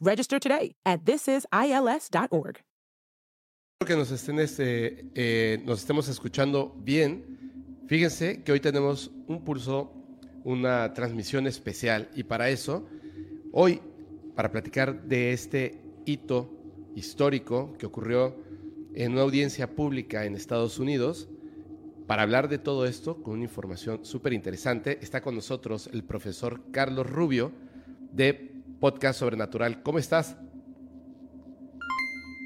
[0.00, 2.60] Register today at thisisils.org.
[3.86, 7.84] Que nos, estén este, eh, nos estemos escuchando bien.
[7.86, 9.92] Fíjense que hoy tenemos un pulso,
[10.44, 12.86] una transmisión especial y para eso,
[13.52, 13.80] hoy,
[14.34, 16.50] para platicar de este hito
[16.94, 18.36] histórico que ocurrió
[18.94, 21.28] en una audiencia pública en Estados Unidos,
[22.06, 26.60] para hablar de todo esto con una información súper interesante, está con nosotros el profesor
[26.72, 27.52] Carlos Rubio
[28.12, 28.49] de
[28.80, 29.82] Podcast Sobrenatural.
[29.82, 30.36] ¿Cómo estás?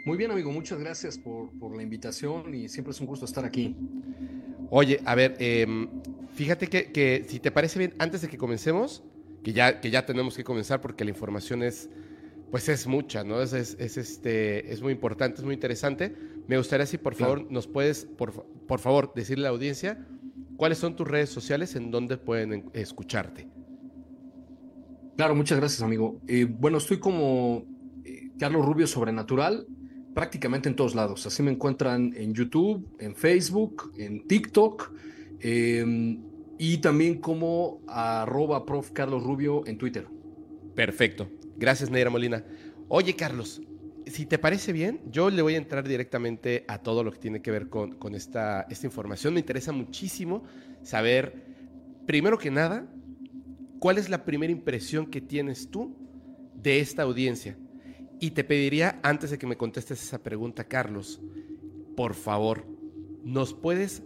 [0.05, 3.45] Muy bien, amigo, muchas gracias por, por la invitación y siempre es un gusto estar
[3.45, 3.75] aquí.
[4.69, 5.89] Oye, a ver, em,
[6.35, 9.03] fíjate que, que, si te parece bien, antes de que comencemos,
[9.43, 11.89] que ya, que ya tenemos que comenzar porque la información es,
[12.51, 13.41] pues es mucha, ¿no?
[13.41, 16.15] Es, es, es este, es muy importante, es muy interesante.
[16.49, 20.07] Me gustaría si por favor nos puedes, por, por favor, decirle a la audiencia
[20.57, 23.54] cuáles son tus redes sociales en donde pueden escucharte.
[25.17, 26.21] Claro, muchas gracias, amigo.
[26.27, 27.65] Eh, bueno, estoy como
[28.05, 29.67] eh, Carlos Rubio Sobrenatural
[30.13, 31.27] prácticamente en todos lados.
[31.27, 34.93] Así me encuentran en YouTube, en Facebook, en TikTok
[35.41, 36.19] eh,
[36.59, 40.07] y también como arroba prof Carlos Rubio en Twitter.
[40.75, 41.29] Perfecto.
[41.57, 42.45] Gracias, Neira Molina.
[42.89, 43.63] Oye, Carlos,
[44.07, 47.41] si te parece bien, yo le voy a entrar directamente a todo lo que tiene
[47.41, 49.35] que ver con, con esta, esta información.
[49.35, 50.43] Me interesa muchísimo
[50.83, 51.45] saber,
[52.07, 52.87] primero que nada,
[53.85, 55.95] cuál es la primera impresión que tienes tú
[56.55, 57.59] de esta audiencia.
[58.19, 61.21] Y te pediría, antes de que me contestes esa pregunta, Carlos,
[61.95, 62.65] por favor,
[63.25, 64.03] ¿nos puedes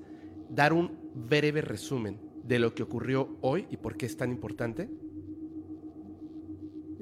[0.50, 4.90] dar un breve resumen de lo que ocurrió hoy y por qué es tan importante?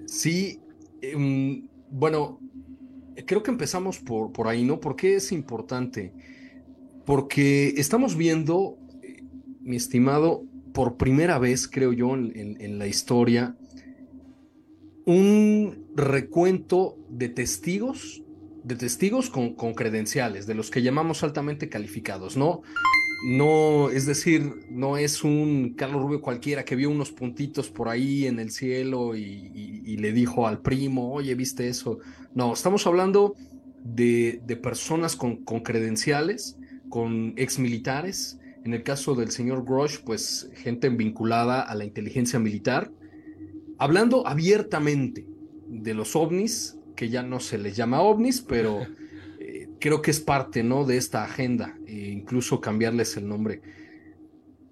[0.04, 0.60] Sí,
[1.00, 2.40] eh, bueno,
[3.24, 4.80] creo que empezamos por, por ahí, ¿no?
[4.80, 6.12] ¿Por qué es importante?
[7.06, 9.22] Porque estamos viendo, eh,
[9.62, 10.44] mi estimado,
[10.76, 13.56] por primera vez, creo yo, en, la historia,
[15.06, 18.22] un recuento de testigos,
[18.62, 22.60] de testigos con, credenciales, de los que llamamos altamente calificados, ¿no?
[23.26, 28.26] No, es decir, no es un Carlos Rubio cualquiera que vio unos puntitos por ahí
[28.26, 32.00] en el cielo y, le dijo al primo, oye, ¿viste eso?
[32.34, 33.34] No, estamos hablando
[33.82, 36.58] de, personas con, con, credenciales,
[36.90, 38.38] con exmilitares.
[38.66, 42.90] En el caso del señor Grosh, pues gente vinculada a la inteligencia militar,
[43.78, 45.24] hablando abiertamente
[45.68, 48.80] de los ovnis, que ya no se les llama ovnis, pero
[49.38, 50.84] eh, creo que es parte ¿no?
[50.84, 53.62] de esta agenda, e incluso cambiarles el nombre.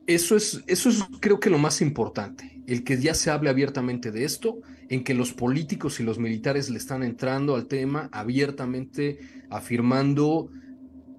[0.09, 4.11] Eso es, eso es creo que lo más importante, el que ya se hable abiertamente
[4.11, 9.21] de esto, en que los políticos y los militares le están entrando al tema abiertamente,
[9.51, 10.51] afirmando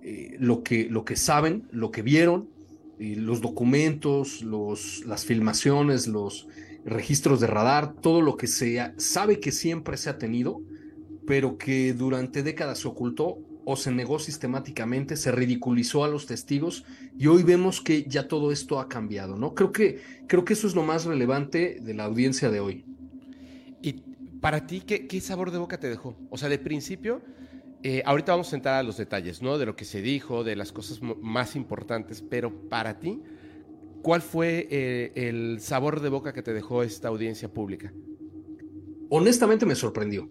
[0.02, 2.54] eh, lo, que, lo que saben, lo que vieron,
[3.00, 6.48] eh, los documentos, los, las filmaciones, los,
[6.86, 10.62] registros de radar, todo lo que se sabe que siempre se ha tenido,
[11.26, 16.86] pero que durante décadas se ocultó o se negó sistemáticamente, se ridiculizó a los testigos
[17.18, 19.56] y hoy vemos que ya todo esto ha cambiado, ¿no?
[19.56, 22.86] Creo que, creo que eso es lo más relevante de la audiencia de hoy.
[23.82, 24.04] Y
[24.40, 26.16] para ti, ¿qué, qué sabor de boca te dejó?
[26.30, 27.24] O sea, de principio,
[27.86, 29.58] eh, ahorita vamos a entrar a los detalles, ¿no?
[29.58, 33.22] De lo que se dijo, de las cosas más importantes, pero para ti,
[34.06, 37.92] ¿Cuál fue eh, el sabor de boca que te dejó esta audiencia pública?
[39.10, 40.30] Honestamente me sorprendió.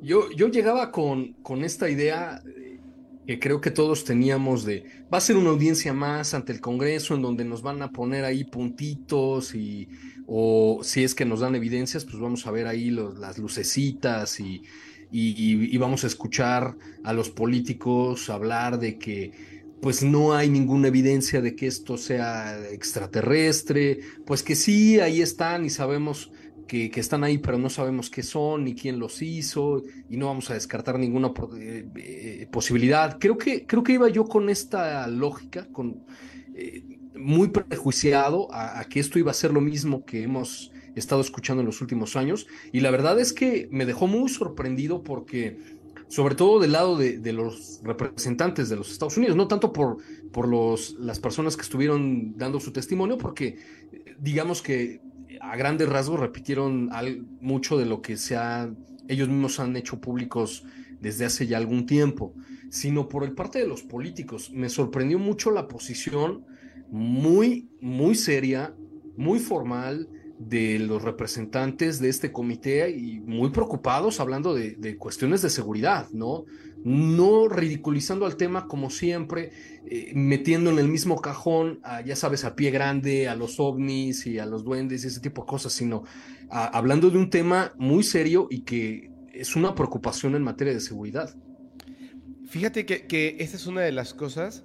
[0.00, 2.80] Yo, yo llegaba con, con esta idea eh,
[3.26, 7.14] que creo que todos teníamos de, va a ser una audiencia más ante el Congreso
[7.14, 9.86] en donde nos van a poner ahí puntitos y,
[10.26, 14.40] o si es que nos dan evidencias, pues vamos a ver ahí los, las lucecitas
[14.40, 14.62] y,
[15.10, 19.32] y, vamos a escuchar a los políticos hablar de que
[19.80, 25.64] pues no hay ninguna evidencia de que esto sea extraterrestre, pues que sí, ahí están
[25.64, 26.30] y sabemos
[26.70, 30.50] que, están ahí, pero no sabemos qué son ni quién los hizo y no vamos
[30.50, 33.18] a descartar ninguna eh, eh, posibilidad.
[33.18, 36.04] Creo que, creo que iba yo con esta lógica, con,
[36.54, 36.84] eh,
[37.16, 41.66] muy prejuiciado a, que esto iba a ser lo mismo que hemos estado escuchando en
[41.66, 45.58] los últimos años y la verdad es que me dejó muy sorprendido porque
[46.08, 49.98] sobre todo del lado de, los representantes de los Estados Unidos, no tanto por,
[50.32, 53.58] por los, las personas que estuvieron dando su testimonio, porque
[54.18, 55.00] digamos que
[55.40, 56.90] a grandes rasgos repitieron
[57.40, 58.36] mucho de lo que se
[59.08, 60.64] ellos mismos han hecho públicos
[61.00, 62.34] desde hace ya algún tiempo,
[62.70, 64.50] sino por el parte de los políticos.
[64.52, 66.44] Me sorprendió mucho la posición
[66.90, 68.74] muy, muy seria,
[69.16, 70.08] muy formal
[70.40, 76.46] de los representantes de este comité y muy preocupados hablando de cuestiones de seguridad, ¿no?
[76.84, 79.52] no ridiculizando al tema como siempre,
[79.86, 84.38] eh, metiendo en el mismo cajón, ya sabes, a pie grande, a los ovnis y
[84.38, 86.04] a los duendes y ese tipo de cosas, sino
[86.48, 91.34] hablando de un tema muy serio y que es una preocupación en materia de seguridad.
[92.48, 94.64] Fíjate que, que esa es una de las cosas.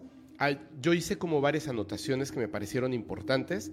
[0.82, 3.72] Yo hice como varias anotaciones que me parecieron importantes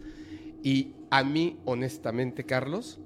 [0.62, 3.00] y a mí, honestamente, Carlos,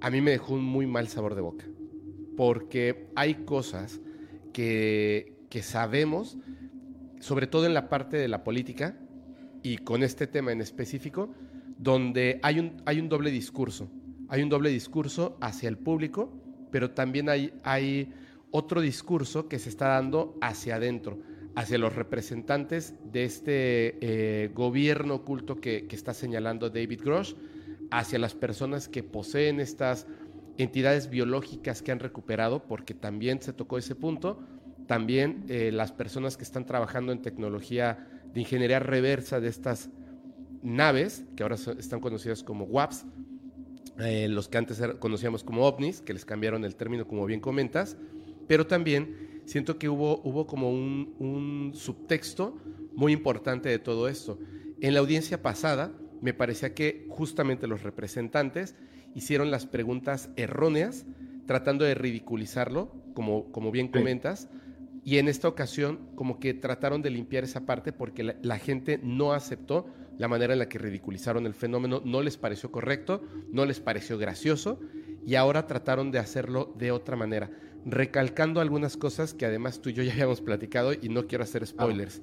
[0.00, 1.64] a mí me dejó un muy mal sabor de boca.
[2.36, 4.00] Porque hay cosas
[4.52, 6.36] que, sabemos,
[7.20, 8.98] sobre todo en la parte de la política
[9.62, 11.32] y con este tema en específico,
[11.78, 13.88] donde hay un, hay un doble discurso.
[14.28, 16.32] Hay un doble discurso hacia el público,
[16.70, 18.12] pero también hay, hay
[18.50, 21.18] otro discurso que se está dando hacia adentro,
[21.56, 27.34] hacia los representantes de este eh, gobierno oculto que, que, está señalando David Grosh,
[27.90, 30.06] hacia las personas que poseen estas
[30.58, 34.40] entidades biológicas que han recuperado, porque también se tocó ese punto,
[34.86, 39.90] también eh, las personas que están trabajando en tecnología de ingeniería reversa de estas
[40.62, 43.04] naves, que ahora están conocidas como WAPs,
[43.98, 47.96] eh, los que antes conocíamos como ovnis, que les cambiaron el término como bien comentas,
[48.48, 52.56] pero también siento que hubo, hubo como un, un subtexto
[52.94, 54.38] muy importante de todo esto.
[54.80, 58.74] En la audiencia pasada, me parecía que justamente los representantes
[59.14, 61.06] hicieron las preguntas erróneas,
[61.46, 64.48] tratando de ridiculizarlo, como, como bien comentas,
[65.04, 69.32] y en esta ocasión como que trataron de limpiar esa parte porque la, gente no
[69.32, 69.86] aceptó
[70.16, 74.16] la manera en la que ridiculizaron el fenómeno, no les pareció correcto, no les pareció
[74.16, 74.80] gracioso,
[75.26, 77.50] y ahora trataron de hacerlo de otra manera,
[77.84, 81.66] recalcando algunas cosas que además tú y yo ya habíamos platicado y no quiero hacer
[81.66, 82.22] spoilers.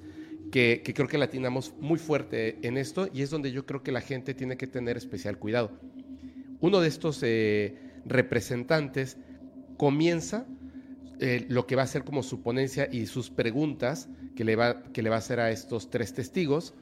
[0.50, 4.02] Que, creo que latinamos muy fuerte en esto y es donde yo creo que la
[4.02, 5.70] gente tiene que tener especial cuidado.
[6.60, 9.16] Uno de estos eh, representantes
[9.78, 10.46] comienza
[11.20, 14.82] eh, lo que va a ser como su ponencia y sus preguntas que le va,
[14.82, 16.74] que le va a hacer a estos tres testigos.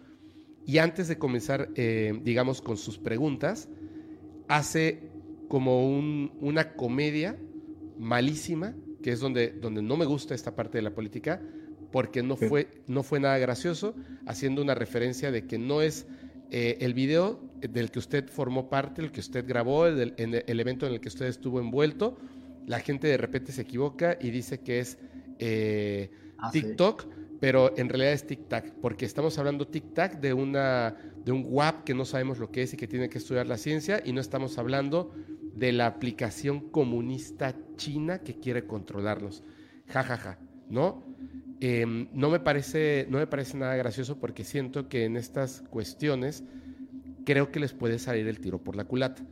[0.66, 3.68] Y antes de comenzar, eh, digamos, con sus preguntas,
[4.48, 5.00] hace
[5.48, 5.98] como
[6.40, 7.36] una comedia
[8.00, 11.40] malísima, que es donde, donde no me gusta esta parte de la política,
[11.92, 13.94] porque no, fue, no fue nada gracioso,
[14.26, 16.06] haciendo una referencia de que no es
[16.50, 20.86] eh, el video del que usted formó parte, el que usted grabó, el, el, evento
[20.86, 22.16] en el que usted estuvo envuelto,
[22.66, 24.98] la gente de repente se equivoca y dice que es
[25.38, 27.06] eh, ah, TikTok,
[27.40, 31.94] pero en realidad es TikTok, porque estamos hablando TikTok de, una, de un WAP que
[31.94, 34.58] no sabemos lo que es y que tiene que estudiar la ciencia, y no estamos
[34.58, 35.12] hablando
[35.54, 39.42] de la aplicación comunista china que quiere controlarlos.
[39.86, 40.38] Ja, ja, ja,
[40.68, 41.04] ¿no?
[41.60, 46.42] Em, no, me parece, no me parece nada gracioso porque siento que en estas cuestiones
[47.26, 49.22] creo que les puede salir el tiro por la culata.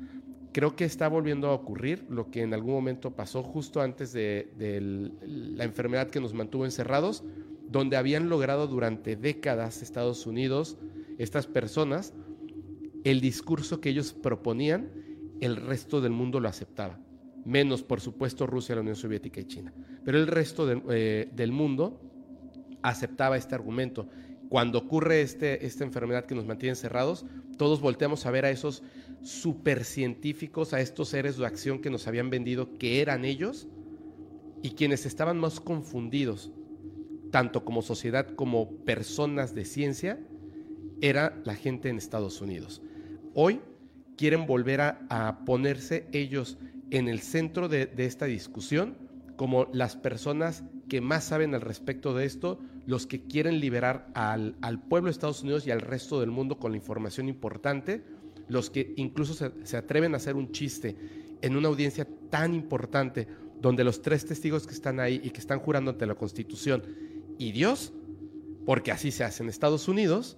[0.52, 4.50] Creo que está volviendo a ocurrir lo que en algún momento pasó justo antes de,
[5.22, 7.24] la enfermedad que nos mantuvo encerrados,
[7.70, 10.76] donde habían logrado durante décadas Estados Unidos,
[11.18, 12.12] estas personas,
[13.04, 14.90] el discurso que ellos proponían,
[15.40, 16.98] el resto del mundo lo aceptaba.
[17.44, 19.72] Menos, por supuesto, Rusia, la Unión Soviética y China.
[20.04, 22.00] Pero el resto eh, del mundo
[22.82, 24.08] aceptaba este argumento.
[24.48, 27.26] Cuando ocurre este, esta enfermedad que nos mantiene encerrados,
[27.56, 28.82] todos volteamos a ver a esos
[29.22, 33.68] supercientíficos, a estos seres de acción que nos habían vendido que eran ellos
[34.62, 36.50] y quienes estaban más confundidos,
[37.30, 40.18] tanto como sociedad como personas de ciencia,
[41.00, 42.82] era la gente en Estados Unidos.
[43.34, 43.60] Hoy
[44.18, 46.58] quieren volver a, ponerse ellos
[46.90, 49.08] en el centro de, de esta discusión
[49.38, 54.82] como las personas que más saben al respecto de esto, los que quieren liberar al,
[54.88, 58.02] pueblo de Estados Unidos y al resto del mundo con la información importante,
[58.48, 60.96] los que incluso se, atreven a hacer un chiste
[61.40, 63.28] en una audiencia tan importante,
[63.60, 66.82] donde los tres testigos que están ahí y que están jurando ante la Constitución
[67.38, 67.92] y Dios,
[68.66, 70.36] porque así se hace en Estados Unidos,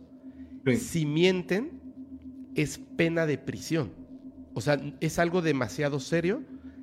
[0.76, 1.79] si mienten
[2.62, 3.92] es pena de prisión.
[4.54, 6.42] O sea, es algo demasiado serio,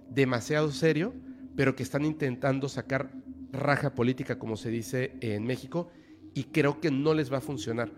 [0.09, 1.13] demasiado serio,
[1.55, 3.11] pero que están intentando sacar
[3.51, 5.89] raja política, como se dice en México,
[6.33, 7.91] y creo que no les va a funcionar.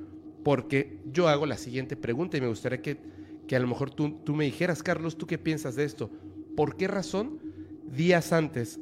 [0.43, 2.97] Porque yo hago la siguiente pregunta y me gustaría que,
[3.47, 6.09] que a lo mejor tú, tú me dijeras, Carlos, ¿tú qué piensas de esto?
[6.55, 7.39] ¿Por qué razón
[7.85, 8.79] días antes,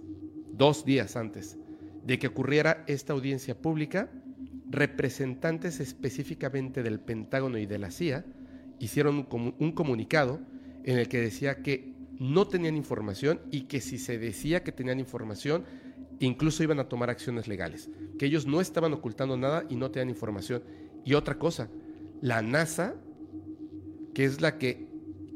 [0.52, 1.58] dos días antes
[2.06, 4.10] de que ocurriera esta audiencia pública,
[4.70, 8.26] representantes específicamente del Pentágono y de la CIA
[8.80, 10.40] hicieron un, un comunicado
[10.84, 15.00] en el que decía que no tenían información y que si se decía que tenían
[15.00, 15.66] información,
[16.20, 20.10] incluso iban a tomar acciones legales, que ellos no estaban ocultando nada y no tenían
[20.10, 20.64] información.
[21.06, 21.70] Y otra cosa,
[22.22, 22.96] la NASA,
[24.14, 24.88] que es la que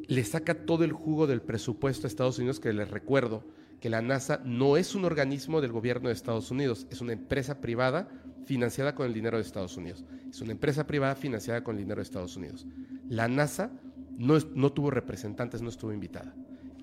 [0.07, 3.43] le saca todo el jugo del presupuesto a Estados Unidos, que les recuerdo
[3.79, 7.61] que la NASA no es un organismo del gobierno de Estados Unidos, es una empresa
[7.61, 8.09] privada
[8.45, 10.03] financiada con el dinero de Estados Unidos.
[10.29, 12.65] Es una empresa privada financiada con el dinero de Estados Unidos.
[13.11, 13.69] La NASA
[14.17, 16.33] no, no tuvo representantes, no estuvo invitada.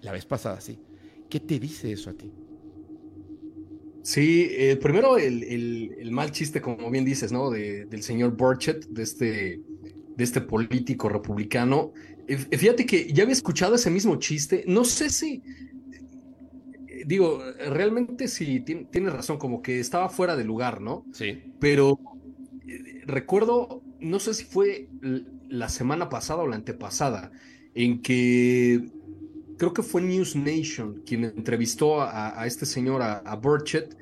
[0.03, 0.79] La vez pasada sí.
[1.31, 2.31] ¿Qué te dice eso a ti?
[4.03, 7.49] Sí, eh, primero el, el, mal chiste, como bien dices, ¿no?
[7.49, 9.63] De, del señor Burchett, de este,
[10.17, 11.95] de este político republicano.
[12.27, 14.65] Eh, fíjate que ya había escuchado ese mismo chiste.
[14.67, 15.43] No sé si,
[17.07, 21.07] digo, realmente sí, tiene, razón, como que estaba fuera de lugar, ¿no?
[21.15, 21.43] Sí.
[21.59, 21.99] Pero
[22.67, 24.89] eh, recuerdo, no sé si fue
[25.49, 27.31] la semana pasada o la antepasada,
[27.75, 28.91] en que
[29.57, 33.97] creo que fue News Nation quien entrevistó a, este señor, a, Burchett,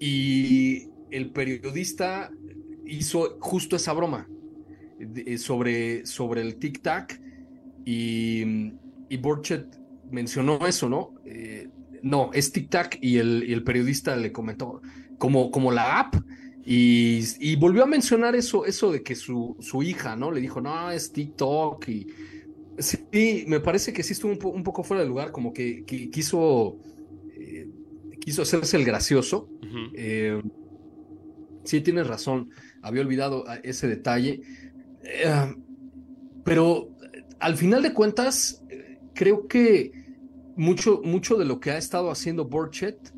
[0.00, 2.30] y el periodista
[2.86, 4.28] hizo justo esa broma
[4.98, 7.20] eh, sobre, sobre el tic-tac
[7.84, 8.72] y,
[9.08, 9.78] y Burchett
[10.10, 11.14] mencionó eso, ¿no?
[11.24, 11.68] Eh,
[12.02, 14.82] no, es tic-tac y el, el, periodista le comentó
[15.18, 16.14] como, como la app
[16.64, 20.30] y, y, volvió a mencionar eso, eso de que su, su hija, ¿no?
[20.30, 22.06] Le dijo, no, es TikTok y
[22.78, 26.78] Sí, me parece que sí estuvo un, poco fuera de lugar, como que, quiso,
[27.36, 27.68] eh,
[28.20, 29.48] quiso hacerse el gracioso.
[29.94, 30.42] Eh,
[31.62, 32.50] sí, tienes razón,
[32.82, 34.40] había olvidado ese detalle.
[35.04, 35.54] Eh,
[36.42, 36.90] pero
[37.38, 38.64] al final de cuentas,
[39.14, 39.92] creo que
[40.56, 43.13] mucho, mucho de lo que ha estado haciendo Borchet,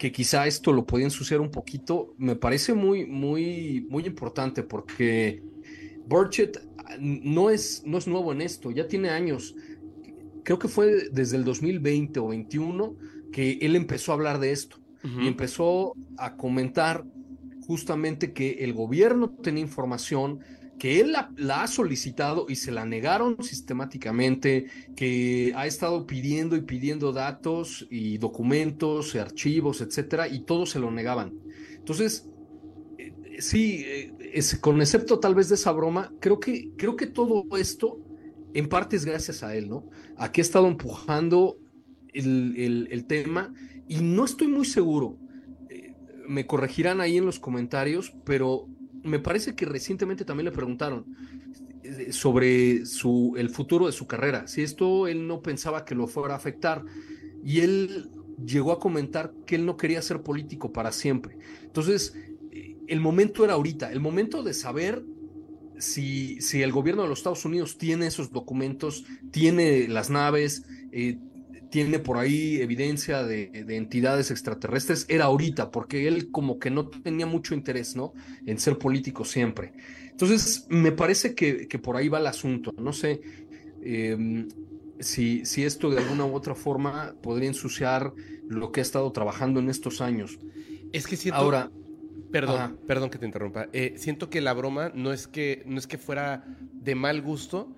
[0.00, 5.42] que quizá esto lo podía ensuciar un poquito, me parece muy, muy, muy importante porque
[6.06, 6.58] Borchet
[6.98, 9.54] no es, no es nuevo en esto, ya tiene años.
[10.42, 12.96] Creo que fue desde el 2020 o 21
[13.30, 17.04] que él empezó a hablar de esto y empezó a comentar
[17.66, 20.40] justamente que el gobierno tenía información,
[20.80, 24.64] que él la, ha solicitado y se la negaron sistemáticamente,
[24.96, 30.90] que ha estado pidiendo y pidiendo datos y documentos, archivos, etcétera, y todos se lo
[30.90, 31.34] negaban.
[31.76, 32.26] Entonces,
[32.96, 37.44] eh, sí, eh, con excepto tal vez de esa broma, creo que, creo que todo
[37.58, 37.98] esto
[38.54, 39.84] en parte es gracias a él, ¿no?
[40.16, 41.58] Aquí ha estado empujando
[42.14, 43.52] el, tema
[43.86, 45.18] y no estoy muy seguro.
[45.68, 45.94] Eh,
[46.26, 48.66] me corregirán ahí en los comentarios, pero
[49.02, 51.04] me parece que recientemente también le preguntaron
[51.82, 56.06] eh, sobre su, el futuro de su carrera, si esto él no pensaba que lo
[56.06, 56.84] fuera a afectar.
[57.42, 58.10] Y él
[58.44, 61.38] llegó a comentar que él no quería ser político para siempre.
[61.62, 62.14] Entonces,
[62.86, 65.04] el momento era ahorita, el momento de saber
[65.78, 71.18] si, si el gobierno de los Estados Unidos tiene esos documentos, tiene las naves, eh,
[71.70, 77.26] tiene por ahí evidencia de, entidades extraterrestres, era ahorita, porque él como que no tenía
[77.26, 78.12] mucho interés, ¿no?
[78.46, 79.72] En ser político siempre.
[80.10, 82.72] Entonces, me parece que, que por ahí va el asunto.
[82.76, 83.20] No sé
[83.82, 84.48] em,
[84.98, 88.12] si, si esto de alguna u otra forma podría ensuciar
[88.48, 90.38] lo que ha estado trabajando en estos años.
[90.92, 91.40] Es que siento...
[91.40, 91.70] Ahora,
[92.30, 93.68] Perdón, perdón que te interrumpa.
[93.72, 97.68] Eh, siento que la broma no es que, no es que fuera de mal gusto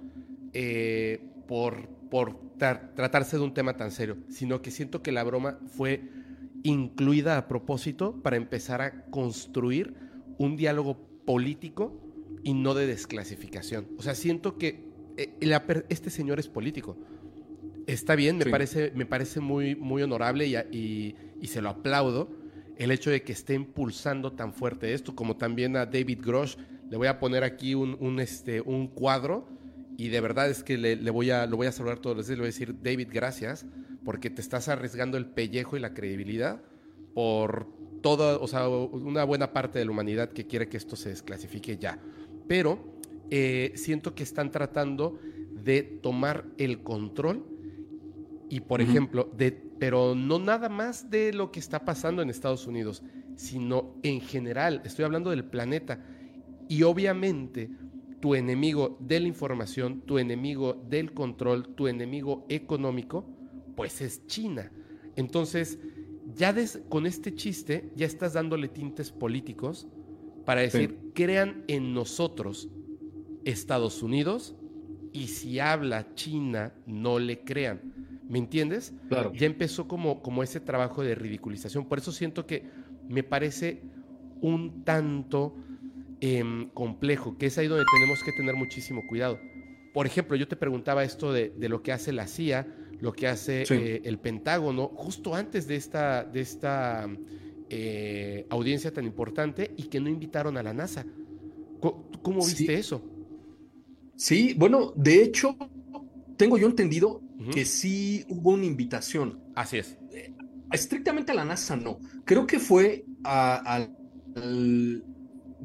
[0.53, 5.59] eh, por, por tratarse de un tema tan serio, sino que siento que la broma
[5.67, 6.11] fue
[6.63, 9.95] incluida a propósito para empezar a construir
[10.37, 11.99] un diálogo político
[12.43, 13.89] y no de desclasificación.
[13.97, 14.85] O sea, siento que
[15.17, 15.39] eh,
[15.89, 16.99] este señor es político.
[17.87, 22.29] Está bien, me, parece, me parece muy, muy honorable y, y se lo aplaudo
[22.77, 26.57] el hecho de que esté impulsando tan fuerte esto, como también a David Grosh.
[26.91, 29.49] Le voy a poner aquí un, este, un cuadro
[29.97, 32.39] y de verdad es que le, voy a, lo voy a saludar todos los días.
[32.39, 33.67] Le voy a decir, David, gracias,
[34.05, 36.63] porque te estás arriesgando el pellejo y la credibilidad
[37.15, 37.69] por
[38.01, 41.77] toda, o sea, una buena parte de la humanidad que quiere que esto se desclasifique
[41.77, 41.99] ya.
[42.49, 42.99] Pero
[43.31, 45.19] eh, siento que están tratando
[45.53, 47.45] de tomar el control
[48.49, 52.67] y, por ejemplo, de, pero no nada más de lo que está pasando en Estados
[52.67, 53.03] Unidos,
[53.37, 56.05] sino en general, estoy hablando del planeta.
[56.69, 57.71] Y obviamente
[58.23, 63.27] tu enemigo de la información, tu enemigo del control, tu enemigo económico,
[63.75, 64.71] pues es China.
[65.17, 65.81] Entonces,
[66.33, 66.55] ya
[66.89, 69.89] con este chiste ya estás dándole tintes políticos
[70.47, 72.69] para decir, crean en nosotros
[73.45, 74.55] Estados Unidos
[75.13, 77.93] y si habla China, no le crean.
[78.29, 78.95] ¿Me entiendes?
[79.09, 79.33] Claro.
[79.35, 81.87] Ya empezó como, como ese trabajo de ridiculización.
[81.87, 82.71] Por eso siento que
[83.09, 83.83] me parece
[84.41, 85.57] un tanto
[86.23, 89.41] em, complejo, que es ahí donde tenemos que tener muchísimo cuidado.
[89.93, 92.67] Por ejemplo, yo te preguntaba esto de, lo que hace la CIA,
[93.01, 97.11] lo que hace eh, el Pentágono, justo antes de esta, de esta
[97.69, 101.05] eh, audiencia tan importante y que no invitaron a la NASA.
[101.81, 103.03] ¿Cómo, viste eso?
[104.15, 105.57] Sí, bueno, de hecho,
[106.37, 107.21] tengo yo entendido
[107.53, 109.41] que sí hubo una invitación.
[109.57, 109.99] Así es.
[110.13, 110.33] Eh,
[110.71, 111.99] estrictamente a la NASA no.
[112.25, 113.93] Creo que fue al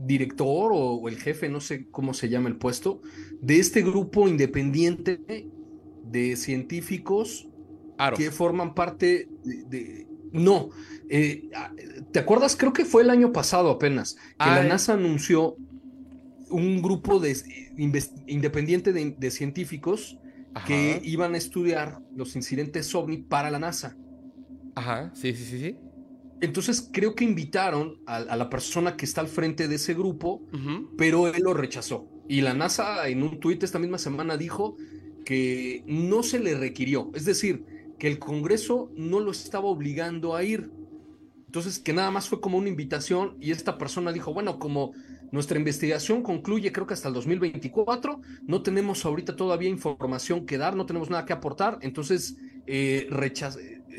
[0.06, 3.02] director o, el jefe, no sé cómo se llama el puesto,
[3.42, 5.20] de este grupo independiente
[6.04, 7.48] de científicos
[8.16, 10.08] que forman parte de...
[10.32, 10.70] no,
[11.10, 11.50] eh,
[12.12, 12.56] ¿te acuerdas?
[12.56, 15.58] Creo que fue el año pasado apenas, que la NASA anunció
[16.50, 17.36] un grupo de,
[18.28, 20.20] independiente de, científicos
[20.66, 23.96] que iban a estudiar los incidentes OVNI para la NASA.
[24.76, 25.78] Ajá, sí, sí, sí, sí.
[26.42, 30.44] Entonces creo que invitaron a, la persona que está al frente de ese grupo,
[30.98, 32.08] pero él lo rechazó.
[32.28, 34.78] Y la NASA en un tuit esta misma semana dijo
[35.26, 37.66] que no se le requirió, es decir,
[38.00, 40.70] que el Congreso no lo estaba obligando a ir.
[41.48, 44.94] Entonces, que nada más fue como una invitación y esta persona dijo, bueno, como
[45.32, 50.76] nuestra investigación concluye creo que hasta el 2024, no tenemos ahorita todavía información que dar,
[50.76, 53.08] no tenemos nada que aportar, entonces eh,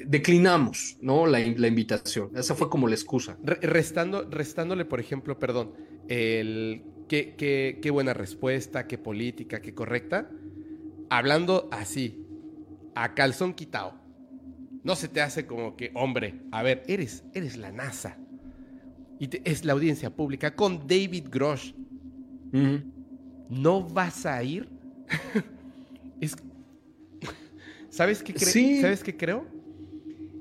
[0.07, 1.27] declinamos ¿no?
[1.27, 2.31] La, invitación.
[2.35, 3.37] Esa fue como la excusa.
[3.43, 5.73] Restando, restándole, por ejemplo, perdón,
[6.09, 10.31] el qué, qué, qué buena respuesta, qué política, qué correcta.
[11.11, 12.25] Hablando así,
[12.95, 13.95] a calzón quitado.
[14.85, 18.17] No se te hace como que, hombre, a ver, eres, eres la NASA.
[19.19, 21.73] Y es la audiencia pública con David Grosh.
[23.51, 24.69] ¿No vas a ir?
[26.21, 26.37] es,
[27.91, 29.58] ¿Sabes qué, ¿Sabes qué creo?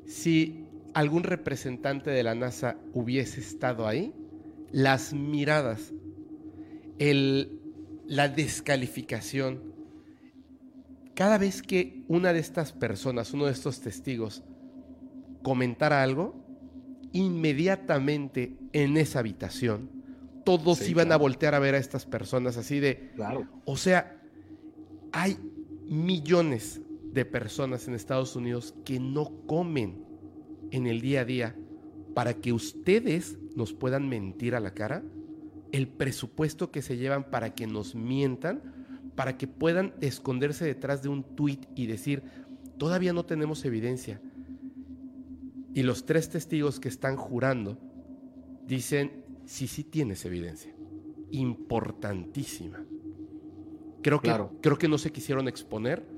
[0.08, 4.16] Si algún representante de la NASA hubiese estado ahí,
[4.72, 5.94] las miradas,
[6.98, 7.60] el,
[8.08, 9.62] la descalificación,
[11.14, 14.44] cada vez que una de estas personas, uno de estos testigos,
[15.44, 16.36] comentara algo,
[17.12, 19.90] inmediatamente en esa habitación,
[20.46, 23.12] todos iban a voltear a ver a estas personas así de...
[23.16, 23.46] Claro.
[23.66, 24.22] O sea,
[25.12, 25.38] hay
[25.86, 26.82] millones
[27.18, 30.06] de personas en Estados Unidos que no comen
[30.70, 31.56] en el día a día
[32.14, 35.04] para que ustedes nos puedan mentir a la cara,
[35.72, 38.62] el presupuesto que se llevan para que nos mientan,
[39.16, 42.22] para que puedan esconderse detrás de un tuit y decir,
[42.78, 44.22] todavía no tenemos evidencia.
[45.74, 47.80] Y los tres testigos que están jurando
[48.68, 50.72] dicen, sí, sí tienes evidencia.
[51.32, 52.80] Importantísima.
[54.04, 56.17] Creo que, creo que no se quisieron exponer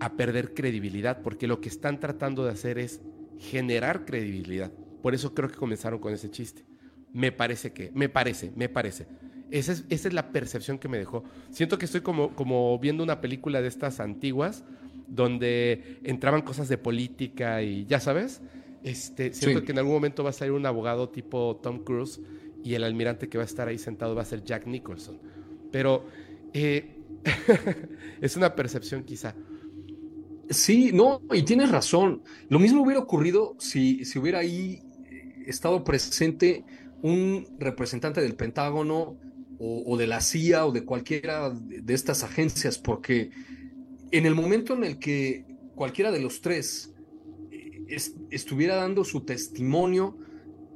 [0.00, 3.00] a perder credibilidad, porque lo que están tratando de hacer es
[3.38, 4.72] generar credibilidad.
[5.02, 6.64] Por eso creo que comenzaron con ese chiste.
[7.12, 9.06] Me parece que, me parece, me parece.
[9.50, 11.24] Esa es, esa es la percepción que me dejó.
[11.50, 14.64] Siento que estoy como, como viendo una película de estas antiguas,
[15.06, 18.42] donde entraban cosas de política y ya sabes.
[18.82, 22.20] Este, siento que en algún momento va a salir un abogado tipo Tom Cruise
[22.62, 25.18] y el almirante que va a estar ahí sentado va a ser Jack Nicholson.
[25.72, 26.06] Pero
[26.52, 26.96] eh,
[28.20, 29.34] es una percepción quizá.
[30.50, 32.22] Sí, no, y tienes razón.
[32.48, 34.80] Lo mismo hubiera ocurrido si, si hubiera ahí
[35.10, 36.64] eh, estado presente
[37.02, 39.16] un representante del Pentágono
[39.60, 43.30] o, de la CIA o de cualquiera de estas agencias, porque
[44.12, 46.94] en el momento en el que cualquiera de los tres
[47.50, 47.98] eh,
[48.30, 50.16] estuviera dando su testimonio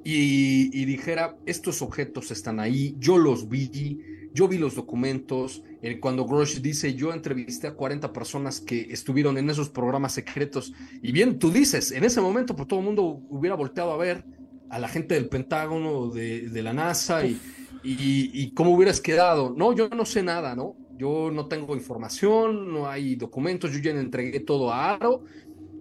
[0.05, 4.01] y, y, dijera, estos objetos están ahí, yo los vi,
[4.35, 9.37] yo vi los documentos, eh, cuando Grosh dice, yo entrevisté a 40 personas que estuvieron
[9.37, 12.87] en esos programas secretos, y bien, tú dices, en ese momento, por pues, todo el
[12.87, 14.25] mundo hubiera volteado a ver
[14.71, 17.37] a la gente del Pentágono, de, de la NASA, y,
[17.83, 19.53] y, cómo hubieras quedado.
[19.57, 20.77] No, yo no sé nada, ¿no?
[20.97, 25.25] Yo no tengo información, no hay documentos, yo ya entregué todo a Aro,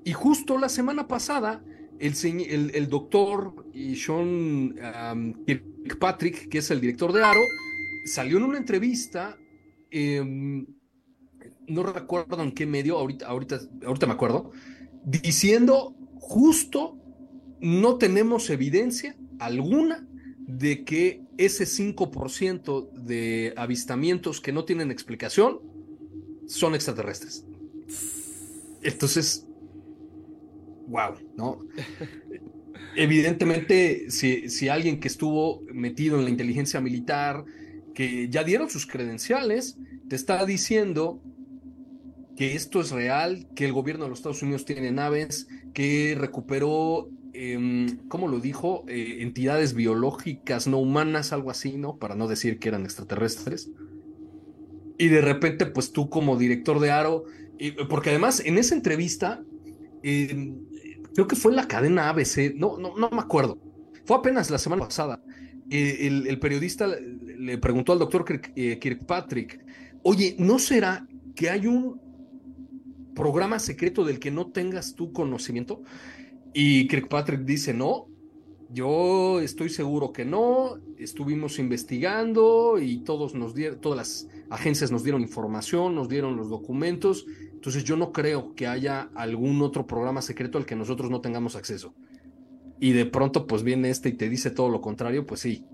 [0.04, 1.64] y justo la semana pasada,
[2.00, 3.54] el, el, el doctor
[3.96, 4.74] Sean
[5.46, 7.42] Kirkpatrick, que es el director de Aro,
[8.06, 9.38] salió en una entrevista,
[9.92, 10.66] em,
[11.68, 14.52] no recuerdo en qué medio, ahorita, ahorita, ahorita me acuerdo,
[15.04, 16.98] diciendo justo
[17.60, 25.60] no tenemos evidencia alguna de que ese 5% de avistamientos que no tienen explicación
[26.48, 27.46] son extraterrestres.
[28.84, 29.48] Entonces,
[30.88, 31.60] wow, ¿no?
[32.96, 37.46] Evidentemente, si, si alguien que estuvo metido en la inteligencia militar,
[38.30, 39.78] ya dieron sus credenciales,
[40.10, 41.22] te está diciendo
[42.36, 47.10] que esto es real, que el gobierno de los Estados Unidos tiene naves, que recuperó,
[47.34, 48.84] eh, ¿cómo lo dijo?
[48.88, 51.98] Eh, entidades biológicas no humanas, algo así, ¿no?
[51.98, 53.70] Para no decir que eran extraterrestres.
[54.98, 57.26] Y de repente, pues tú como director de Aro,
[57.90, 59.44] porque además en esa entrevista,
[60.04, 60.54] eh,
[61.14, 63.58] creo que fue en la cadena ABC, no, no, no me acuerdo,
[64.06, 65.24] fue apenas la semana pasada,
[65.72, 69.64] el, el, periodista le preguntó al doctor eh, Kirkpatrick,
[70.04, 72.00] oye, ¿no será que hay un
[73.16, 75.82] programa secreto del que no tengas tu conocimiento?
[76.54, 78.08] Y Kirkpatrick dice, no,
[78.74, 85.04] yo estoy seguro que no, estuvimos investigando y todos nos dieron, todas las agencias nos
[85.04, 90.22] dieron información, nos dieron los documentos, entonces yo no creo que haya algún otro programa
[90.22, 91.94] secreto al que nosotros no tengamos acceso.
[92.82, 95.66] Y de pronto pues viene este y te dice todo lo contrario, pues sí,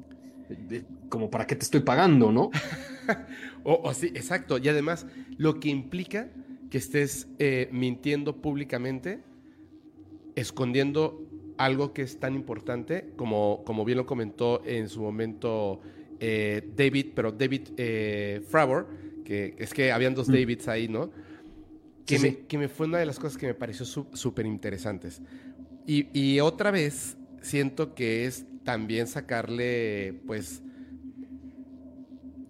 [1.10, 2.52] como para qué te estoy pagando, ¿no?
[3.64, 4.60] o, o, sí, exacto.
[4.60, 6.30] Y además, lo que implica
[6.70, 9.22] que estés eh, mintiendo públicamente,
[10.36, 11.26] escondiendo
[11.58, 15.82] algo que es tan importante, como, como bien lo comentó en su momento
[16.20, 18.88] eh, David, pero David eh, Fravor,
[19.24, 20.34] que es que habían dos mm.
[20.34, 21.10] Davids ahí, ¿no?
[22.06, 25.22] Que, sí, me, que me fue una de las cosas que me pareció súper interesantes.
[25.90, 30.62] Y, otra vez siento que es también sacarle, pues,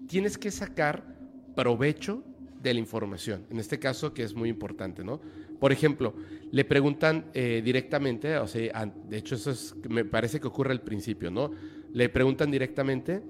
[0.07, 1.03] tienes que sacar
[1.55, 2.23] provecho
[2.63, 3.45] de la información.
[3.51, 5.21] En este caso, que es muy importante, ¿no?
[5.59, 6.15] Por ejemplo,
[6.51, 10.81] le preguntan eh, directamente, o sea, de hecho eso es, me parece que ocurre al
[10.81, 11.51] principio, ¿no?
[11.93, 13.21] Le preguntan directamente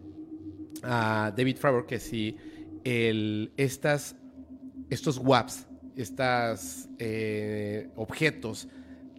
[0.84, 2.38] a David Fravor que si
[2.86, 4.16] el, estas,
[4.90, 5.68] estos WAPs,
[5.98, 8.70] estos eh, objetos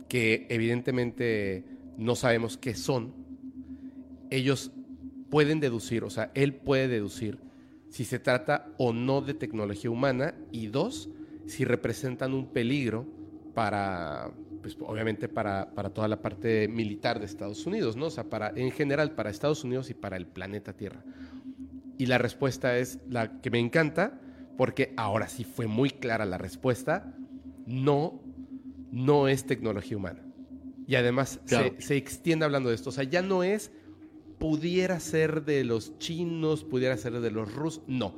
[0.09, 1.65] que evidentemente
[1.97, 3.15] no sabemos qué son,
[4.31, 4.73] ellos
[5.31, 7.39] pueden deducir, o sea, él puede deducir
[7.91, 11.09] si se trata o no de tecnología humana y dos,
[11.47, 13.07] si representan un peligro
[13.55, 18.07] para, pues obviamente para, para, toda la parte militar de Estados Unidos, ¿no?
[18.07, 21.03] O sea, para, en general para Estados Unidos y para el planeta Tierra.
[21.97, 24.21] Y la respuesta es la que me encanta,
[24.57, 27.15] porque ahora sí fue muy clara la respuesta,
[27.67, 28.21] no,
[28.91, 30.23] no es tecnología humana.
[30.87, 31.75] Y además claro.
[31.79, 33.71] se, se extiende hablando de esto, o sea, ya no es
[34.39, 37.83] pudiera ser de los chinos, pudiera ser de los rusos.
[37.87, 38.15] No,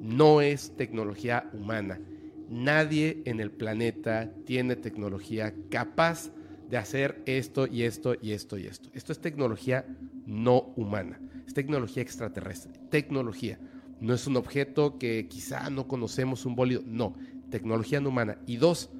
[0.00, 2.00] no es tecnología humana.
[2.48, 6.30] Nadie en el planeta tiene tecnología capaz
[6.68, 8.88] de hacer esto y esto y esto y esto.
[8.94, 9.86] Esto es tecnología
[10.26, 12.72] no humana, es tecnología extraterrestre.
[12.90, 13.58] Tecnología.
[14.00, 16.82] No es un objeto que quizá no conocemos, un bólido.
[16.84, 17.14] No,
[17.50, 18.38] tecnología no humana.
[18.46, 18.90] Y dos,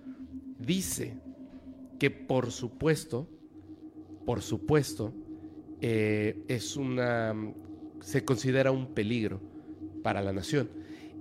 [0.59, 1.15] dice
[1.99, 3.29] que por supuesto,
[4.25, 5.13] por supuesto,
[5.81, 7.35] eh, es una,
[8.01, 9.41] se considera un peligro
[10.03, 10.71] para la nación.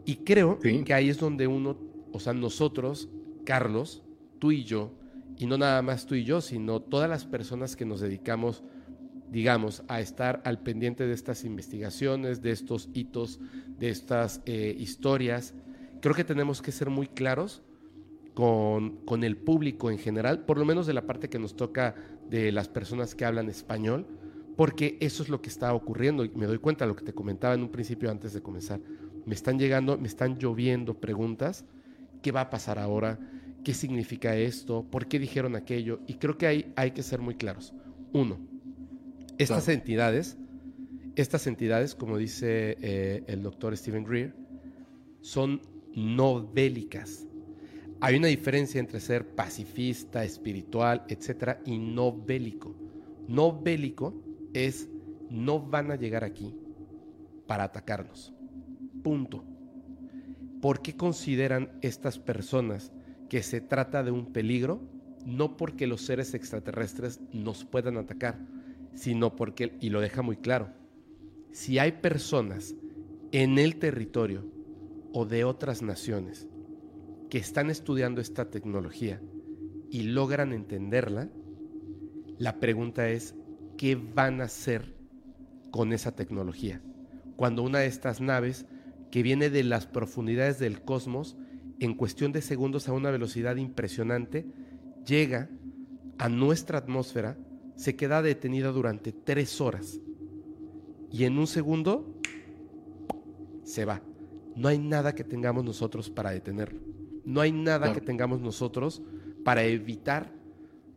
[0.06, 0.84] Y creo sí.
[0.84, 1.78] que ahí es donde uno,
[2.12, 3.10] o sea, nosotros,
[3.46, 4.04] Carlos,
[4.40, 4.92] tú y yo,
[5.38, 8.64] y no nada más tú y yo, sino todas las personas que nos dedicamos,
[9.32, 13.40] digamos, a estar al pendiente de estas investigaciones, de estos hitos,
[13.80, 15.54] de estas eh, historias,
[16.02, 17.64] creo que tenemos que ser muy claros
[18.34, 21.96] con, con el público en general, por lo menos de la parte que nos toca
[22.30, 24.08] de las personas que hablan español,
[24.56, 27.14] porque eso es lo que está ocurriendo y me doy cuenta de lo que te
[27.14, 28.80] comentaba en un principio antes de comenzar.
[29.26, 31.66] Me están llegando, me están lloviendo preguntas.
[32.22, 33.20] ¿Qué va a pasar ahora?
[33.64, 34.84] ¿Qué significa esto?
[34.84, 36.00] ¿Por qué dijeron aquello?
[36.08, 37.74] Y creo que hay, hay que ser muy claros.
[38.14, 38.40] Uno,
[39.38, 39.80] estas claro.
[39.80, 40.38] entidades,
[41.16, 44.34] estas entidades, como dice eh, el doctor Stephen Greer,
[45.22, 45.62] son
[45.96, 47.28] no bélicas.
[48.04, 52.76] Hay una diferencia entre ser pacifista, espiritual, etcétera, y no bélico.
[53.28, 54.20] No bélico
[54.54, 54.90] es
[55.30, 56.56] no van a llegar aquí
[57.46, 58.34] para atacarnos.
[59.04, 59.46] Punto.
[60.62, 62.92] ¿Por qué consideran estas personas
[63.30, 64.82] que se trata de un peligro?
[65.26, 68.40] No porque los seres extraterrestres nos puedan atacar,
[68.96, 70.70] sino porque, y lo deja muy claro,
[71.52, 72.74] si hay personas
[73.32, 74.44] en el territorio
[75.14, 76.48] o de otras naciones
[77.32, 79.22] que están estudiando esta tecnología
[79.90, 81.30] y logran entenderla,
[82.38, 83.36] la pregunta es,
[83.78, 84.98] qué van a hacer
[85.72, 86.82] con esa tecnología.
[87.38, 88.66] Cuando una de estas naves,
[89.12, 91.38] que viene de las profundidades del cosmos,
[91.80, 94.46] en cuestión de segundos a una velocidad impresionante,
[95.06, 95.50] llega
[96.18, 97.38] a nuestra atmósfera,
[97.76, 100.02] se queda detenida durante tres horas
[101.10, 102.20] y en un segundo
[103.64, 104.02] se va.
[104.58, 106.91] No hay nada que tengamos nosotros para detenerlo.
[107.26, 109.02] No hay nada que tengamos nosotros
[109.44, 110.32] para evitar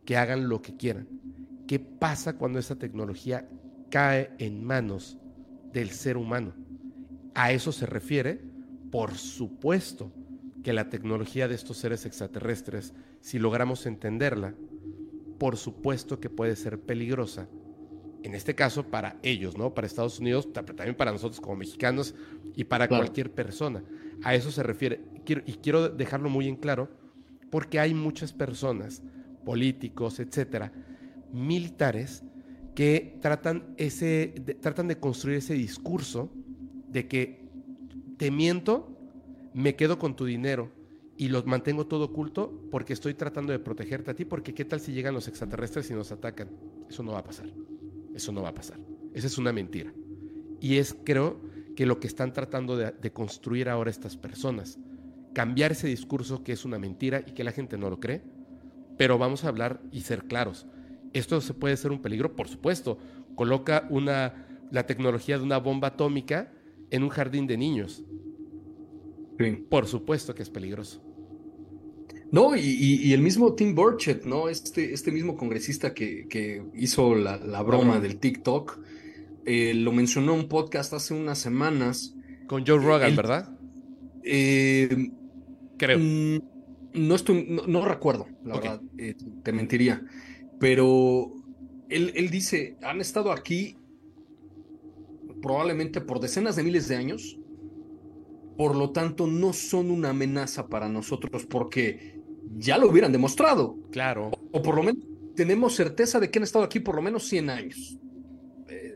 [0.05, 1.07] que hagan lo que quieran.
[1.67, 3.47] ¿Qué pasa cuando esa tecnología
[3.89, 5.17] cae en manos
[5.73, 6.53] del ser humano?
[7.33, 8.39] A eso se refiere,
[8.91, 10.11] por supuesto,
[10.63, 14.55] que la tecnología de estos seres extraterrestres, si logramos entenderla,
[15.37, 17.47] por supuesto que puede ser peligrosa.
[18.23, 19.73] En este caso, para ellos, ¿no?
[19.73, 22.15] Para Estados Unidos, también para nosotros como mexicanos
[22.55, 23.83] y para cualquier persona.
[24.23, 25.01] A eso se refiere.
[25.27, 26.89] Y quiero dejarlo muy en claro,
[27.49, 29.01] porque hay muchas personas,
[29.45, 30.71] políticos, etcétera,
[31.31, 32.23] militares,
[32.75, 36.29] que tratan, ese, tratan de construir ese discurso
[36.89, 37.47] de que
[38.17, 38.91] te miento,
[39.53, 40.71] me quedo con tu dinero
[41.17, 44.81] y lo mantengo todo oculto porque estoy tratando de protegerte a ti, porque qué tal
[44.81, 46.49] si llegan los extraterrestres y nos atacan.
[46.89, 47.47] Eso no va a pasar.
[48.13, 48.77] Eso no va a pasar.
[49.13, 49.93] Esa es una mentira.
[50.59, 51.39] Y es, creo,
[51.75, 54.79] que lo que están tratando de, de construir ahora estas personas.
[55.35, 58.23] Cambiar ese discurso que es una mentira y que la gente no lo cree.
[58.97, 60.65] Pero vamos a hablar y ser claros.
[61.13, 62.97] Esto se puede ser un peligro, por supuesto.
[63.35, 66.51] Coloca una, la tecnología de una bomba atómica
[66.89, 68.03] en un jardín de niños.
[69.69, 71.03] Por supuesto que es peligroso.
[72.31, 74.49] No, y, el mismo Tim Burchett, ¿no?
[74.49, 78.79] Este, este mismo congresista que, hizo la, broma del TikTok,
[79.45, 82.15] eh, lo mencionó en un podcast hace unas semanas.
[82.47, 83.57] Con Joe Rogan, ¿verdad?
[84.23, 85.11] Eh,
[85.77, 85.99] Creo.
[85.99, 86.39] Mm,
[86.93, 90.01] no, estoy, no, recuerdo, la verdad, eh, te mentiría.
[90.59, 91.33] Pero
[91.89, 93.77] él, él dice, han estado aquí
[95.41, 97.37] probablemente por decenas de miles de años
[98.57, 102.19] por lo tanto no son una amenaza para nosotros porque
[102.57, 103.77] ya lo hubieran demostrado.
[103.91, 104.31] Claro.
[104.51, 105.03] O, por lo menos
[105.35, 107.97] tenemos certeza de que han estado aquí por lo menos 100 años.
[108.69, 108.95] Eh,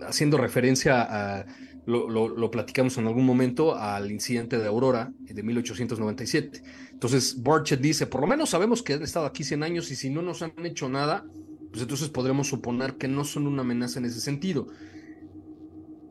[0.00, 1.46] haciendo referencia a,
[1.86, 6.62] lo, platicamos en algún momento, al incidente de Aurora de 1897.
[6.92, 10.10] Entonces, Burchett dice, por lo menos sabemos que han estado aquí 100 años y si
[10.10, 11.26] no nos han hecho nada,
[11.70, 14.68] pues entonces podremos suponer que no son una amenaza en ese sentido.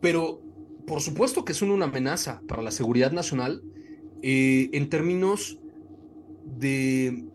[0.02, 0.42] Pero
[0.86, 3.64] por supuesto que son una amenaza para la seguridad nacional
[4.24, 5.58] eh, en términos
[6.58, 7.26] de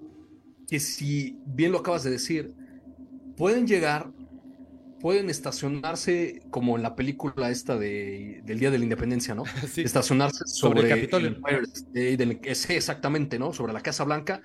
[0.68, 2.52] que si bien lo acabas de decir,
[3.36, 4.12] pueden llegar,
[5.06, 9.44] pueden estacionarse como en la película esta de, del Día de la Independencia, ¿no?
[9.76, 11.36] Estacionarse sobre, el Capitolio.
[11.94, 13.52] exactamente, ¿no?
[13.52, 14.42] Sobre la Casa Blanca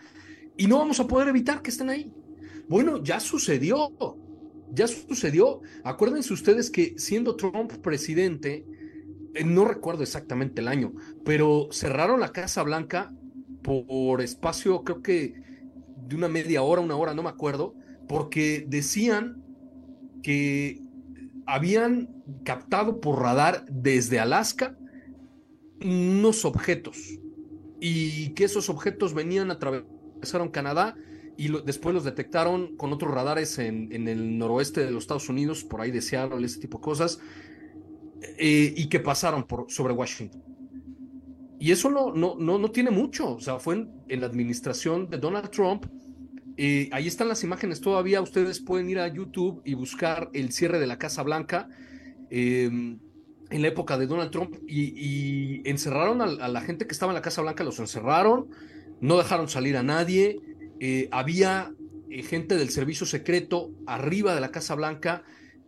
[0.55, 2.13] y no vamos a poder evitar que estén ahí.
[2.69, 3.91] Bueno, ya sucedió,
[4.71, 5.61] ya sucedió.
[5.83, 8.63] Acuérdense ustedes que siendo Trump presidente,
[9.33, 10.93] eh, no recuerdo exactamente el año,
[11.25, 13.11] pero cerraron la Casa Blanca
[13.63, 15.33] por espacio, creo que
[16.07, 17.73] de una media hora, una hora, no me acuerdo,
[18.07, 19.41] porque decían
[20.21, 20.81] que
[21.45, 22.09] habían
[22.43, 24.77] captado por radar desde Alaska
[25.83, 26.97] unos objetos
[27.79, 30.95] y que esos objetos venían, atravesaron Canadá
[31.37, 35.63] y después los detectaron con otros radares en, en, el noroeste de los Estados Unidos,
[35.63, 37.19] por ahí de Seattle, ese tipo de cosas.
[38.37, 40.43] Eh, y que pasaron por, sobre Washington.
[41.59, 45.17] Y eso no, no, no, no tiene mucho, o sea, fue en, la administración de
[45.17, 45.85] Donald Trump.
[46.63, 47.81] Eh, ahí están las imágenes.
[47.81, 51.67] Todavía, ustedes pueden ir a YouTube y buscar el cierre de la Casa Blanca
[52.29, 52.99] em,
[53.49, 57.23] en la época de Donald Trump y, encerraron a, la gente que estaba en la
[57.23, 58.49] Casa Blanca, los encerraron,
[58.99, 60.39] no dejaron salir a nadie,
[60.79, 61.73] eh, había
[62.29, 65.23] gente del servicio secreto arriba de la Casa Blanca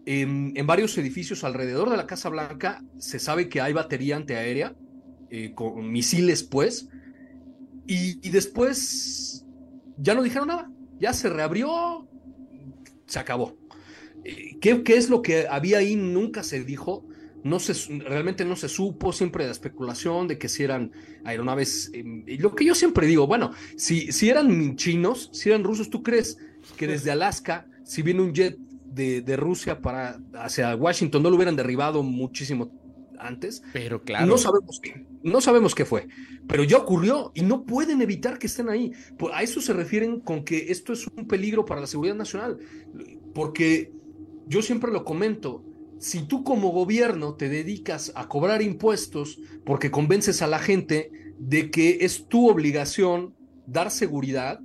[0.05, 4.75] en, varios edificios alrededor de la Casa Blanca se sabe que hay batería antiaérea,
[5.31, 6.87] eh, con misiles pues,
[7.87, 9.45] y, después
[9.97, 12.07] ya no dijeron nada, ya se reabrió,
[13.05, 13.57] se acabó.
[14.23, 15.95] Eh, ¿Qué, ¿Qué, es lo que había ahí?
[15.95, 17.05] Nunca se dijo,
[17.43, 20.91] no se, realmente no se supo, siempre de especulación de que si eran
[21.25, 21.91] aeronaves.
[21.93, 26.03] Em, lo que yo siempre digo, bueno, si, si eran chinos, si eran rusos, ¿tú
[26.03, 26.37] crees
[26.77, 28.57] que desde Alaska, si viene un jet
[28.93, 32.71] de, Rusia para hacia Washington no lo hubieran derribado muchísimo
[33.19, 33.63] antes.
[33.73, 34.25] Pero claro.
[34.25, 36.07] No sabemos qué, no sabemos qué fue,
[36.47, 38.91] pero ya ocurrió y no pueden evitar que estén ahí.
[39.33, 42.57] A eso se refieren con que esto es un peligro para la seguridad nacional,
[43.33, 43.91] porque
[44.47, 45.63] yo siempre lo comento.
[45.99, 51.71] Si tú como gobierno te dedicas a cobrar impuestos porque convences a la gente de
[51.71, 53.33] que es tu obligación
[53.65, 54.59] dar seguridad,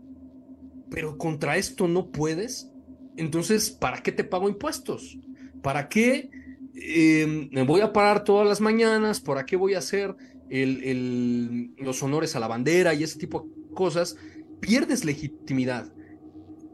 [0.90, 2.72] pero contra esto no puedes,
[3.18, 5.18] entonces, ¿para qué te pago impuestos?
[5.60, 6.30] ¿Para qué
[6.74, 9.20] em, me voy a parar todas las mañanas?
[9.20, 10.14] ¿Para qué voy a hacer
[10.50, 14.16] los honores a la bandera y ese tipo de cosas?
[14.60, 15.92] Pierdes legitimidad.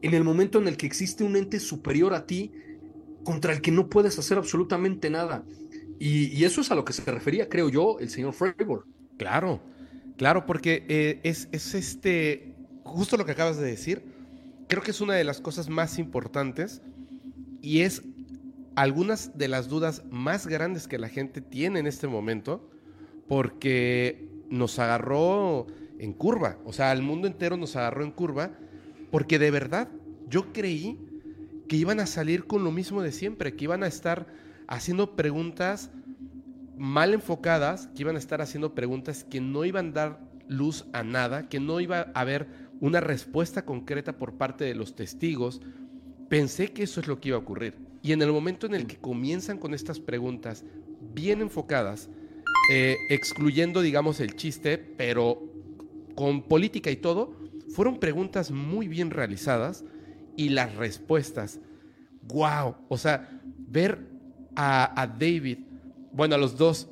[0.02, 2.52] En el momento en el que existe un ente superior a ti
[3.24, 5.44] contra el que no puedes hacer absolutamente nada.
[5.98, 8.84] Y, eso es a lo que se refería, creo yo, el señor Freiburg.
[9.16, 9.62] Claro,
[10.16, 14.02] claro, porque eh, es, es este, justo lo que acabas de decir,
[14.68, 16.82] creo que es una de las cosas más importantes
[17.62, 18.02] y es
[18.76, 22.68] algunas de las dudas más grandes que la gente tiene en este momento,
[23.28, 25.66] porque nos agarró
[25.98, 28.52] en curva, o sea, el mundo entero nos agarró en curva,
[29.10, 29.88] porque de verdad
[30.28, 30.98] yo creí
[31.68, 34.26] que iban a salir con lo mismo de siempre, que iban a estar
[34.66, 35.90] haciendo preguntas
[36.76, 41.02] mal enfocadas, que iban a estar haciendo preguntas que no iban a dar luz a
[41.02, 42.48] nada, que no iba a haber
[42.80, 45.60] una respuesta concreta por parte de los testigos.
[46.28, 47.74] Pensé que eso es lo que iba a ocurrir.
[48.02, 50.64] Y en el momento en el que comienzan con estas preguntas
[51.14, 52.10] bien enfocadas,
[52.70, 55.42] eh, excluyendo, digamos, el chiste, pero
[56.14, 57.36] con política y todo,
[57.74, 59.84] fueron preguntas muy bien realizadas
[60.36, 61.60] y las respuestas.
[62.22, 62.76] ¡Wow!
[62.88, 63.98] O sea, ver
[64.56, 65.58] a, David,
[66.12, 66.88] bueno, a los dos,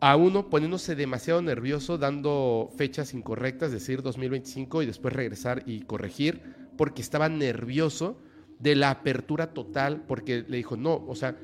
[0.00, 6.42] a uno poniéndose demasiado nervioso, dando fechas incorrectas, decir 2025 y después regresar y corregir,
[6.76, 8.18] porque estaba nervioso
[8.58, 11.36] de la apertura total, porque le dijo, no, o sea,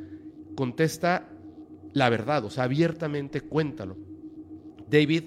[0.55, 1.29] contesta
[1.93, 3.97] la verdad, o sea, abiertamente cuéntalo.
[4.91, 5.25] David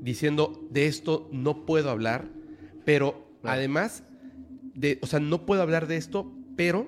[0.00, 2.28] diciendo, de esto no puedo hablar,
[2.84, 4.04] pero además,
[4.74, 6.86] de, o sea, no puedo hablar de esto, pero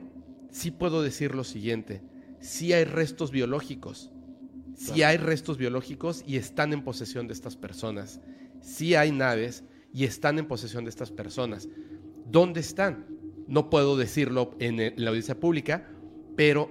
[0.51, 2.03] sí puedo decir lo siguiente,
[2.41, 4.13] sí hay restos biológicos,
[4.75, 8.21] sí hay restos biológicos y están en posesión de estas personas,
[8.61, 11.69] sí hay naves y están en posesión de estas personas.
[12.31, 13.07] ¿Dónde están?
[13.47, 15.89] No puedo decirlo en la audiencia pública,
[16.37, 16.71] pero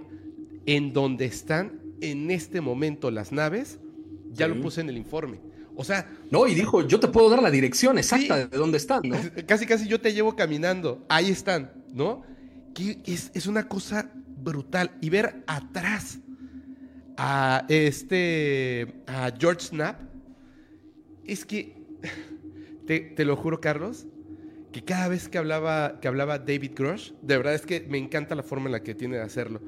[0.66, 3.80] en donde están en este momento las naves,
[4.32, 5.40] ya lo puse en el informe.
[5.76, 6.10] O sea.
[6.32, 9.18] No, y dijo, yo te puedo dar la dirección exacta de dónde están, ¿no?
[9.48, 11.06] Casi, casi yo te llevo caminando.
[11.10, 12.24] Ahí están, ¿no?
[12.74, 14.92] Que es, es una cosa brutal.
[15.02, 16.20] Y ver atrás
[17.18, 19.02] a este.
[19.08, 20.02] a George Snap.
[21.26, 21.76] Es que.
[22.86, 24.06] Te, te lo juro, Carlos.
[24.72, 28.36] Que cada vez que hablaba, que hablaba David Grush, de verdad es que me encanta
[28.36, 29.60] la forma en la que tiene de hacerlo.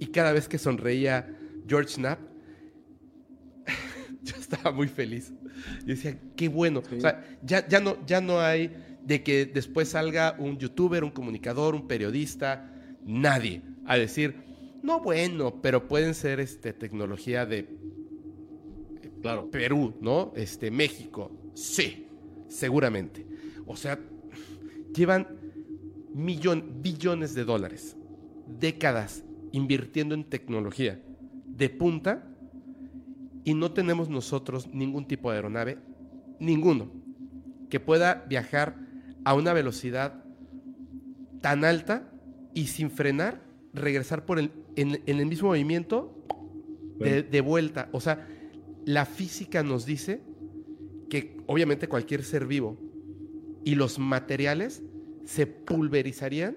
[0.00, 1.28] Y cada vez que sonreía
[1.66, 2.18] George Snap,
[4.22, 5.32] yo estaba muy feliz.
[5.80, 6.82] Yo decía, qué bueno.
[6.96, 11.10] O sea, ya, ya, no, ya no hay de que después salga un youtuber, un
[11.10, 12.70] comunicador, un periodista,
[13.04, 14.34] nadie, a decir,
[14.82, 17.68] no bueno, pero pueden ser este, tecnología de
[19.22, 19.50] claro.
[19.50, 20.32] Perú, ¿no?
[20.36, 21.30] Este, México.
[21.54, 22.06] Sí,
[22.48, 23.26] seguramente.
[23.66, 23.98] O sea,
[24.94, 25.26] llevan
[26.12, 27.96] millón, billones de dólares,
[28.46, 31.00] décadas invirtiendo en tecnología
[31.46, 32.24] de punta
[33.44, 35.78] y no tenemos nosotros ningún tipo de aeronave,
[36.40, 36.90] ninguno,
[37.68, 38.76] que pueda viajar
[39.24, 40.24] a una velocidad
[41.40, 42.10] tan alta
[42.54, 46.24] y sin frenar, regresar por el, en, el mismo movimiento
[46.98, 47.88] de, de vuelta.
[47.92, 48.26] O sea,
[48.84, 50.22] la física nos dice
[51.10, 52.78] que obviamente cualquier ser vivo
[53.64, 54.82] y los materiales
[55.24, 56.56] se pulverizarían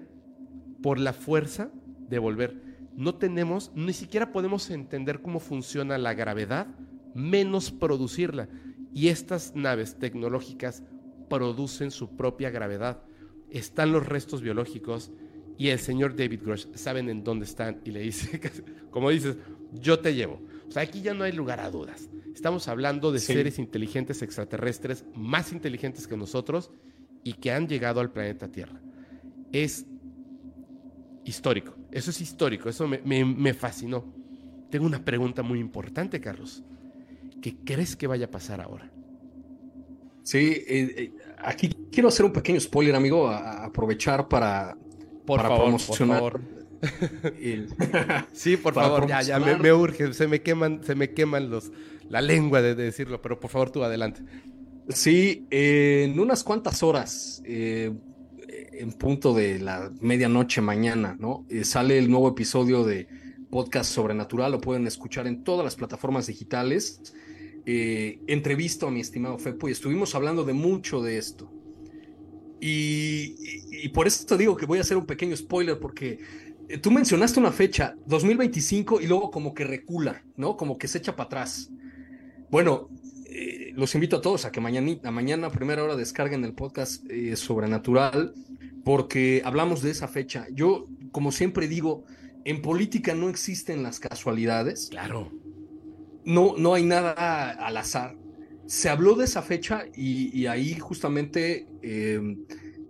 [0.82, 1.70] por la fuerza
[2.08, 2.67] de volver
[2.98, 6.66] no tenemos, ni siquiera podemos entender cómo funciona la gravedad,
[7.14, 8.48] menos producirla.
[8.92, 10.82] Y estas naves tecnológicas
[11.30, 13.00] producen su propia gravedad.
[13.50, 15.12] Están los restos biológicos
[15.56, 18.40] y el señor David Grush saben en dónde están y le dice,
[18.90, 19.36] como dices,
[19.74, 20.42] yo te llevo.
[20.66, 22.10] O sea, aquí ya no hay lugar a dudas.
[22.34, 26.72] Estamos hablando de seres inteligentes extraterrestres más inteligentes que nosotros
[27.22, 28.80] y que han llegado al planeta Tierra.
[29.52, 29.86] Es
[31.24, 31.77] histórico.
[31.90, 34.04] Eso es histórico, eso me, fascinó.
[34.70, 36.62] Tengo una pregunta muy importante, Carlos.
[37.40, 38.90] ¿Qué crees que vaya a pasar ahora?
[40.22, 44.76] Sí, eh, eh, aquí quiero hacer un pequeño spoiler, amigo, a, aprovechar para,
[45.24, 46.40] por para promocionar.
[48.32, 51.72] sí, por favor, ya, ya me, urge, se me queman, se me queman los,
[52.08, 54.22] la lengua de, decirlo, pero por favor tú adelante.
[54.88, 57.92] Sí, en unas cuantas horas eh,
[58.78, 61.44] en punto de la medianoche mañana, ¿no?
[61.48, 63.08] Eh, sale el nuevo episodio de
[63.50, 67.14] Podcast Sobrenatural, lo pueden escuchar en todas las plataformas digitales.
[67.66, 71.52] Eh, entrevisto a mi estimado Fepo y estuvimos hablando de mucho de esto.
[72.60, 76.18] Y, por eso te digo que voy a hacer un pequeño spoiler porque
[76.68, 80.56] eh, tú mencionaste una fecha, 2025, y luego como que recula, ¿no?
[80.56, 81.70] Como que se echa para atrás.
[82.50, 82.88] Bueno,
[83.74, 87.04] los invito a todos a que mañana, a mañana primera hora descarguen el podcast
[87.34, 88.34] Sobrenatural
[88.84, 90.46] porque hablamos de esa fecha.
[90.50, 92.04] Yo, como siempre digo,
[92.44, 94.88] en política no existen las casualidades.
[94.90, 95.30] Claro.
[96.24, 98.16] No, no hay nada al azar.
[98.64, 102.38] Se habló de esa fecha y, ahí justamente em,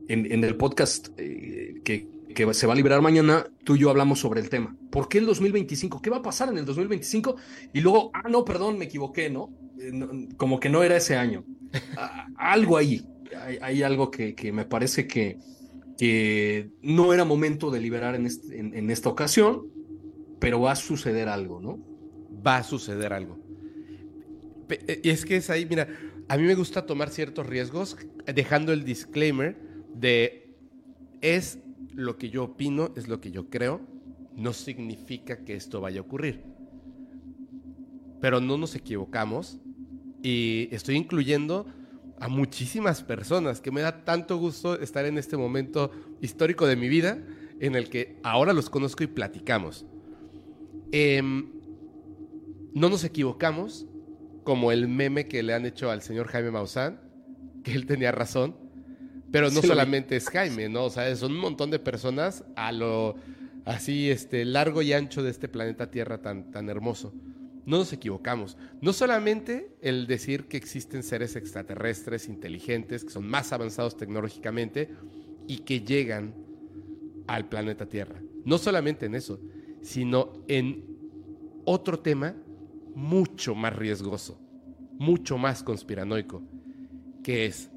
[0.08, 4.20] en, el podcast eh, que, que se va a liberar mañana, tú y yo hablamos
[4.20, 4.76] sobre el tema.
[4.90, 6.00] ¿Por qué el 2025?
[6.00, 7.34] ¿Qué va a pasar en el 2025?
[7.72, 9.50] Y luego, ah, no, perdón, me equivoqué, ¿no?
[9.80, 11.44] Eh, como que no era ese año.
[12.36, 13.06] algo ahí,
[13.60, 15.38] hay, algo que, me parece que,
[16.82, 19.66] no era momento de liberar en, en esta ocasión,
[20.38, 21.78] pero va a suceder algo, ¿no?
[22.46, 23.38] Va a suceder algo.
[24.68, 25.88] Eh, y es que es ahí, mira,
[26.28, 29.56] a mí me gusta tomar ciertos riesgos, dejando el disclaimer
[29.94, 30.54] de
[31.20, 31.58] es
[31.94, 33.80] lo que yo opino, es lo que yo creo,
[34.36, 36.44] no significa que esto vaya a ocurrir.
[38.20, 39.58] Pero no nos equivocamos
[40.22, 41.66] y estoy incluyendo
[42.20, 45.90] a muchísimas personas que me da tanto gusto estar en este momento
[46.20, 47.18] histórico de mi vida
[47.60, 49.84] en el que ahora los conozco y platicamos.
[50.92, 51.50] Em,
[52.74, 53.86] no nos equivocamos,
[54.44, 57.00] como el meme que le han hecho al señor Jaime Maussan,
[57.62, 58.56] que él tenía razón,
[59.30, 60.84] pero no solamente es Jaime, ¿no?
[60.84, 63.16] O sea, son un montón de personas a lo
[63.66, 67.12] así este largo y ancho de este planeta Tierra tan, tan hermoso.
[67.68, 68.56] No nos equivocamos.
[68.80, 74.88] No solamente el decir que existen seres extraterrestres inteligentes, que son más avanzados tecnológicamente
[75.46, 76.34] y que llegan
[77.26, 78.22] al planeta Tierra.
[78.46, 79.38] No solamente en eso,
[79.82, 80.82] sino en
[81.66, 82.34] otro tema
[82.94, 84.40] mucho más riesgoso,
[84.92, 86.42] mucho más conspiranoico,
[87.22, 87.68] que es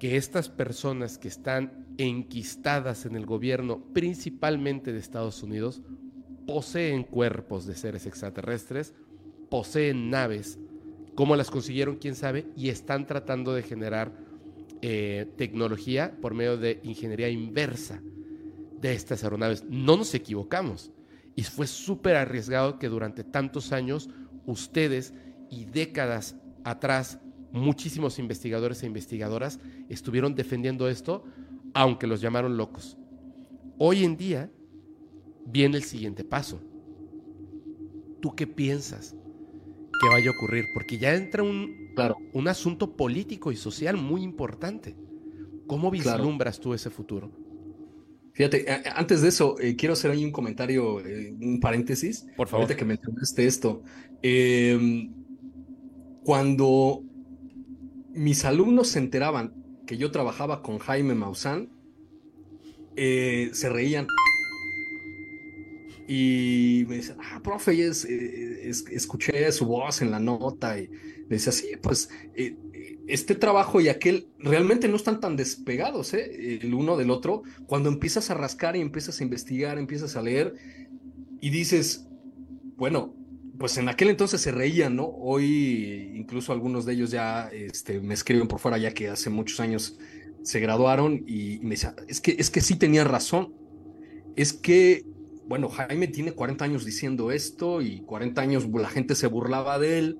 [0.00, 5.80] que estas personas que están enquistadas en el gobierno, principalmente de Estados Unidos,
[6.46, 8.94] poseen cuerpos de seres extraterrestres,
[9.50, 10.58] poseen naves,
[11.14, 14.12] cómo las consiguieron, quién sabe, y están tratando de generar
[14.82, 18.00] eh, tecnología por medio de ingeniería inversa
[18.80, 19.64] de estas aeronaves.
[19.68, 20.92] No nos equivocamos.
[21.34, 24.08] Y fue súper arriesgado que durante tantos años
[24.46, 25.12] ustedes
[25.50, 27.18] y décadas atrás
[27.52, 31.24] muchísimos investigadores e investigadoras estuvieron defendiendo esto,
[31.74, 32.96] aunque los llamaron locos.
[33.78, 34.50] Hoy en día
[35.46, 36.60] viene el siguiente paso.
[38.20, 39.14] ¿Tú qué piensas
[40.00, 40.64] que vaya a ocurrir?
[40.74, 42.16] Porque ya entra un, claro.
[42.32, 44.96] un asunto político y social muy importante.
[45.66, 47.30] ¿Cómo vislumbras tú ese futuro?
[48.32, 52.26] Fíjate, antes de eso, eh, quiero hacer ahí un comentario, eh, un paréntesis.
[52.36, 52.64] Por favor.
[52.64, 53.82] Ahorita que mencionaste esto.
[54.20, 55.10] Em,
[56.22, 57.02] cuando
[58.12, 59.54] mis alumnos se enteraban
[59.86, 61.70] que yo trabajaba con Jaime Maussan,
[62.96, 64.06] eh, se reían.
[66.08, 71.52] Y me decían, ah, profe, es, escuché su voz en la nota y me decía,
[71.52, 72.08] sí, pues
[73.06, 76.58] este trabajo y aquel realmente no están tan despegados, ¿eh?
[76.62, 77.42] el uno del otro.
[77.66, 80.54] Cuando empiezas a rascar y empiezas a investigar, empiezas a leer
[81.40, 82.06] y dices,
[82.76, 83.14] bueno,
[83.58, 85.06] pues en aquel entonces se reían, ¿no?
[85.06, 89.60] Hoy incluso algunos de ellos ya este, me escriben por fuera ya que hace muchos
[89.60, 89.98] años
[90.42, 93.54] se graduaron y, me decían, es que, es que sí tenía razón.
[94.36, 95.04] Es que,
[95.48, 99.98] bueno, Jaime tiene 40 años diciendo esto y 40 años la gente se burlaba de
[99.98, 100.18] él.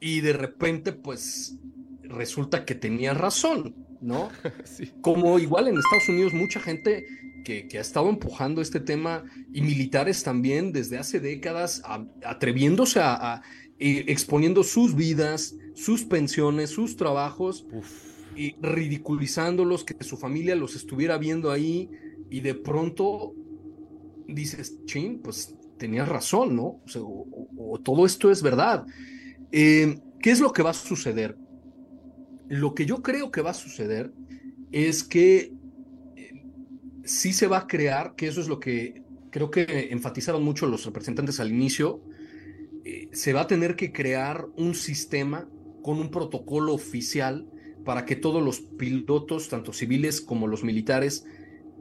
[0.00, 1.58] Y de repente, pues,
[2.02, 4.30] resulta que tenía razón, ¿no?
[5.02, 7.04] Como igual en Estados Unidos mucha gente
[7.44, 11.82] que, ha estado empujando este tema y militares también desde hace décadas
[12.24, 13.42] atreviéndose a,
[13.78, 17.66] exponiendo sus vidas, sus pensiones, sus trabajos
[18.36, 21.90] y ridiculizándolos, que su familia los estuviera viendo ahí
[22.30, 23.34] y de pronto
[24.34, 26.80] dices, chin, pues tenías razón, ¿no?
[27.56, 28.86] o todo esto es verdad.
[29.52, 31.36] Eh, ¿Qué es lo que va a suceder?
[32.48, 34.12] Lo que yo creo que va a suceder
[34.70, 35.52] es que
[36.16, 36.44] eh,
[37.04, 40.84] sí se va a crear, que eso es lo que creo que enfatizaron mucho los
[40.84, 42.02] representantes al inicio,
[42.84, 45.48] eh, se va a tener que crear un sistema
[45.82, 47.46] con un protocolo oficial
[47.84, 51.24] para que todos los pilotos, tanto civiles como los militares,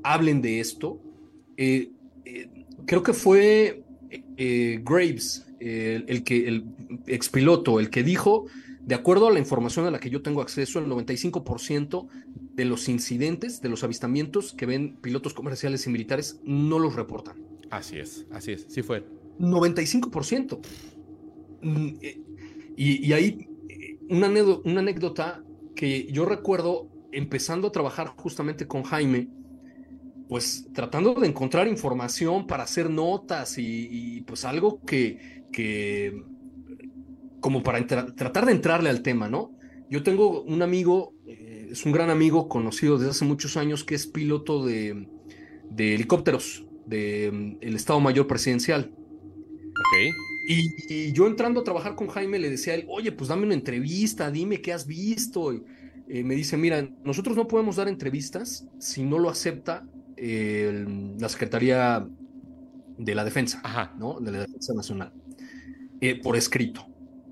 [0.03, 1.01] hablen de esto.
[2.85, 3.83] Creo que fue
[4.37, 6.65] Graves el, que el
[7.07, 8.45] expiloto, el que dijo,
[8.81, 12.07] de acuerdo a la información a la que yo tengo acceso, el 95%
[12.55, 17.37] de los incidentes, de los avistamientos que ven pilotos comerciales y militares, no los reportan.
[17.69, 19.05] Así es, así es, sí fue.
[19.37, 20.59] 95%.
[21.61, 22.21] Mm, eh,
[22.75, 25.43] y, y ahí eh, una anécdota, una anécdota
[25.75, 29.27] que yo recuerdo empezando a trabajar justamente con Jaime,
[30.29, 36.23] pues tratando de encontrar información para hacer notas y pues algo que, que
[37.39, 39.51] como para tratar de entrarle al tema, ¿no?
[39.89, 43.95] Yo tengo un amigo, eh, es un gran amigo conocido desde hace muchos años, que
[43.95, 45.07] es piloto de,
[45.77, 48.91] helicópteros del mm, Estado Mayor Presidencial.
[48.91, 50.15] Ok.
[50.49, 53.55] Y, yo entrando a trabajar con Jaime le decía a él, oye, pues dame una
[53.55, 55.53] entrevista, dime qué has visto.
[55.53, 55.63] Y,
[56.07, 59.87] eh, me dice, mira, nosotros no podemos dar entrevistas si no lo acepta
[60.21, 62.07] la Secretaría
[62.97, 63.93] de la Defensa, Ajá.
[63.97, 64.19] ¿no?
[64.19, 65.13] De la Defensa Nacional,
[66.01, 66.85] eh, por escrito.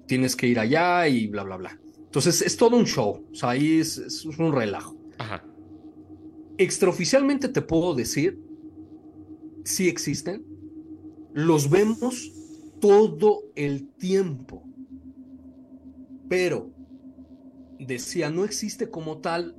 [0.06, 1.80] Tienes que ir allá y bla, bla, bla.
[1.98, 4.96] Entonces es todo un show, o sea, ahí es, es un relajo.
[5.18, 5.44] Ajá.
[6.58, 8.40] Extraoficialmente te puedo decir,
[9.66, 10.46] sí existen,
[11.34, 12.32] los vemos
[12.80, 14.64] todo el tiempo,
[16.30, 16.72] pero
[17.78, 19.57] decía, no existe como tal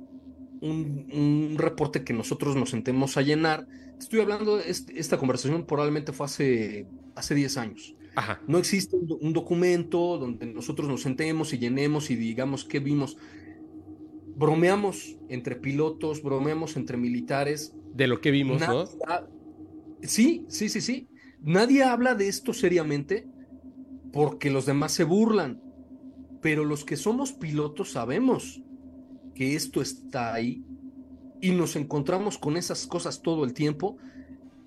[0.61, 3.67] un, un, reporte que nosotros nos sentemos a llenar.
[3.99, 7.95] Estoy hablando, este, esta conversación probablemente fue hace, hace 10 años.
[8.15, 8.41] Ajá.
[8.47, 13.17] No existe un, un, documento donde nosotros nos sentemos y llenemos y digamos qué vimos.
[14.35, 17.73] Bromeamos entre pilotos, bromeamos entre militares.
[17.93, 18.85] De lo que vimos, Nadie ¿no?
[19.07, 19.27] ha-
[20.01, 21.09] Sí, sí, sí, sí.
[21.41, 23.27] Nadie habla de esto seriamente
[24.13, 25.61] porque los demás se burlan.
[26.41, 28.61] Pero los que somos pilotos sabemos
[29.39, 30.65] que esto está ahí
[31.41, 33.97] y nos encontramos con esas cosas todo el tiempo,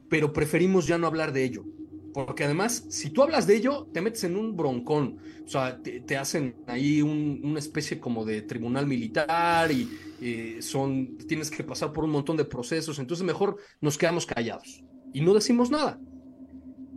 [0.08, 1.64] pero preferimos ya no hablar de ello.
[2.12, 5.18] Porque además, si tú hablas de ello, te metes en un broncón.
[5.44, 9.88] O sea, te, hacen ahí un- una especie como de tribunal militar y
[10.20, 12.98] eh, son, tienes que pasar por un montón de procesos.
[12.98, 16.02] Entonces, mejor nos quedamos callados y no decimos nada.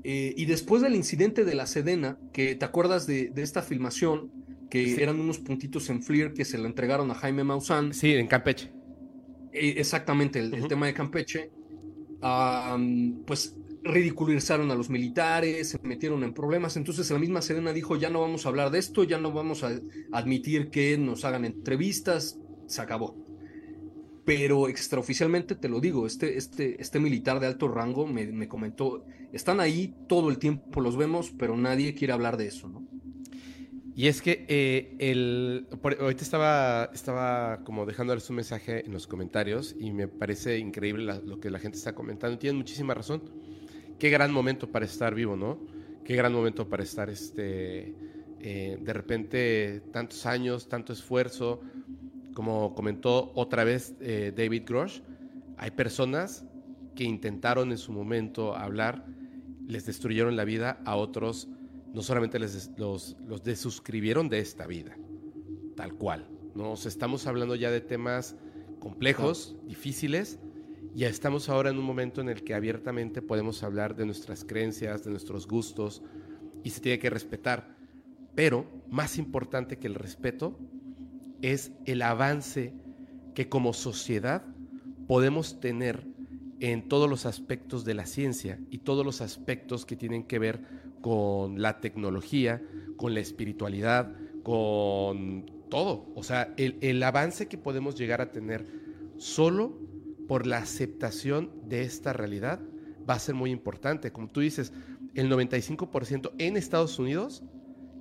[0.03, 4.31] Eh, y después del incidente de la Sedena, que te acuerdas de esta filmación,
[4.83, 5.01] que Sí.
[5.03, 8.71] eran unos puntitos en FLIR que se le entregaron a Jaime Maussan, Sí, en Campeche.
[9.53, 11.49] eh, exactamente, el, tema de Campeche,
[12.21, 17.95] am, pues ridiculizaron a los militares, se metieron en problemas, entonces la misma Serena dijo,
[17.95, 19.79] ya no vamos a hablar de esto, ya no vamos a
[20.11, 23.15] admitir que nos hagan entrevistas, se acabó.
[24.25, 29.05] Pero extraoficialmente te lo digo, este, este, este militar de alto rango me, me comentó,
[29.31, 32.83] están ahí todo el tiempo, los vemos, pero nadie quiere hablar de eso, ¿no?
[33.97, 39.07] Y es que eh, el, por- ahorita estaba, estaba como dejándoles un mensaje en los
[39.07, 42.37] comentarios y me parece increíble lo que la gente está comentando.
[42.37, 43.23] Tienen muchísima razón.
[43.97, 45.59] Qué gran momento para estar vivo, ¿no?
[46.03, 47.95] Qué gran momento para estar, este,
[48.41, 51.61] eh, de repente, tantos años, tanto esfuerzo.
[52.33, 54.99] Como comentó otra vez eh, David Grosh,
[55.55, 56.43] hay personas
[56.95, 59.05] que intentaron en su momento hablar,
[59.65, 61.47] les destruyeron la vida a otros
[61.95, 64.97] no solamente les los, los desuscribieron de esta vida,
[65.77, 66.27] tal cual.
[66.53, 66.73] ¿no?
[66.73, 68.35] O sea, estamos hablando ya de temas
[68.79, 70.37] complejos, difíciles,
[70.93, 75.05] ya estamos ahora en un momento en el que abiertamente podemos hablar de nuestras creencias,
[75.05, 76.03] de nuestros gustos,
[76.65, 77.77] y se tiene que respetar.
[78.35, 80.59] Pero más importante que el respeto
[81.41, 82.73] es el avance
[83.33, 84.43] que como sociedad
[85.07, 86.05] podemos tener
[86.59, 90.84] en todos los aspectos de la ciencia y todos los aspectos que tienen que ver
[91.05, 92.63] con la tecnología,
[92.97, 96.11] con la espiritualidad, con todo.
[96.15, 98.65] O sea, el, el avance que podemos llegar a tener
[99.17, 99.77] solo
[100.27, 102.59] por la aceptación de esta realidad
[103.07, 104.11] va a ser muy importante.
[104.11, 104.73] Como tú dices,
[105.13, 107.43] el 95% en Estados Unidos,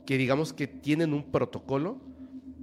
[0.07, 2.01] que digamos que tienen un protocolo,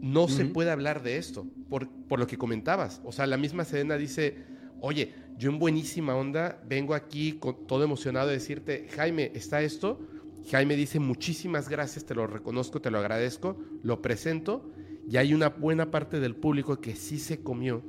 [0.02, 0.54] no se Ujú.
[0.54, 3.00] puede hablar de esto, por, por lo que comentabas.
[3.04, 4.38] O sea, la misma Sedena dice,
[4.80, 10.00] oye, yo en buenísima onda vengo aquí con todo emocionado de decirte, Jaime, ¿está esto?
[10.50, 14.72] Jaime dice, muchísimas gracias, te lo reconozco, te lo agradezco, lo presento,
[15.08, 17.84] y hay una buena parte del público que sí se comió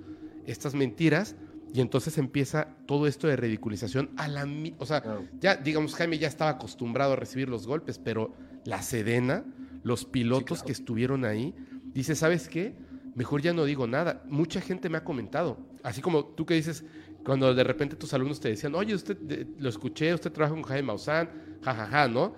[0.46, 1.36] estas mentiras,
[1.74, 4.46] y entonces empieza todo esto de ridiculización a la...
[4.78, 8.34] O sea, ya, digamos, Jaime ya estaba acostumbrado a recibir los golpes, pero
[8.64, 9.44] la Sedena,
[9.82, 10.66] los pilotos claro.
[10.66, 11.54] que estuvieron ahí,
[11.94, 12.76] dice, ¿sabes qué?
[13.14, 14.22] Mejor ya no digo nada.
[14.28, 16.84] Mucha gente me ha comentado, así como tú que dices,
[17.24, 19.16] cuando de repente tus alumnos te decían, oye, usted
[19.58, 21.30] lo escuché, usted trabaja con Jaime Maussan,
[21.62, 22.34] jajaja, ¿no?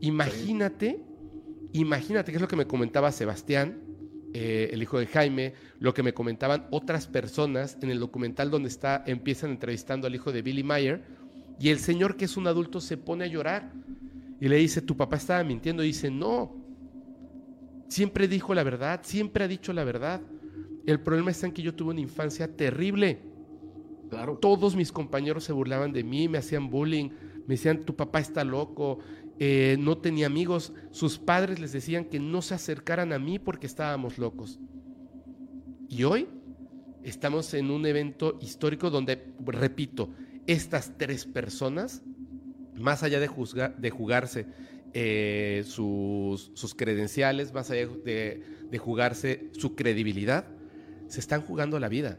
[0.00, 1.02] Imagínate,
[1.72, 3.78] imagínate, que es lo que me comentaba Sebastián,
[4.32, 8.68] eh, el hijo de Jaime, lo que me comentaban otras personas en el documental donde
[8.68, 11.02] está, empiezan entrevistando al hijo de Billy Mayer,
[11.58, 13.72] y el señor que es un adulto se pone a llorar
[14.40, 16.56] y le dice, tu papá estaba mintiendo, y dice, no,
[17.88, 20.22] siempre dijo la verdad, siempre ha dicho la verdad.
[20.86, 23.20] El problema está en que yo tuve una infancia terrible.
[24.40, 27.10] Todos mis compañeros se burlaban de mí, me hacían bullying,
[27.46, 28.98] me decían, tu papá está loco,
[29.38, 30.72] eh, no tenía amigos.
[30.90, 34.58] Sus padres les decían que no se acercaran a mí porque estábamos locos.
[35.88, 36.28] Y hoy
[37.02, 40.10] estamos en un evento histórico donde, repito,
[40.46, 42.02] estas tres personas,
[42.74, 43.28] más allá de,
[43.90, 44.46] jugarse
[44.92, 50.46] eh, sus, sus credenciales, más allá de, de jugarse su credibilidad,
[51.06, 52.18] se están jugando la vida.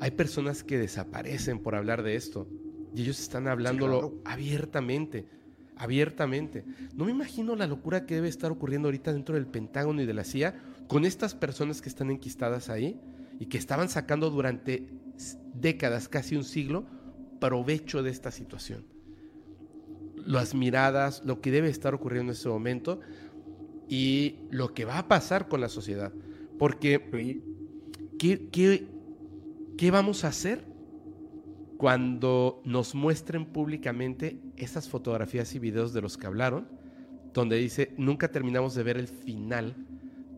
[0.00, 2.48] Hay personas que desaparecen por hablar de esto
[2.94, 4.22] y ellos están hablándolo claro.
[4.24, 5.26] abiertamente,
[5.76, 6.64] abiertamente.
[6.94, 10.14] No me imagino la locura que debe estar ocurriendo ahorita dentro del Pentágono y de
[10.14, 10.54] la CIA
[10.86, 13.00] con estas personas que están enquistadas ahí
[13.38, 14.86] y que estaban sacando durante
[15.54, 16.86] décadas, casi un siglo,
[17.40, 18.84] provecho de esta situación.
[20.16, 23.00] Las miradas, lo que debe estar ocurriendo en ese momento
[23.88, 26.12] y lo que va a pasar con la sociedad.
[26.58, 27.40] Porque,
[28.18, 28.86] ¿qué, qué,
[29.78, 30.64] qué vamos a hacer
[31.78, 36.66] cuando nos muestren públicamente esas fotografías y videos de los que hablaron?
[37.32, 39.76] Donde dice, nunca terminamos de ver el final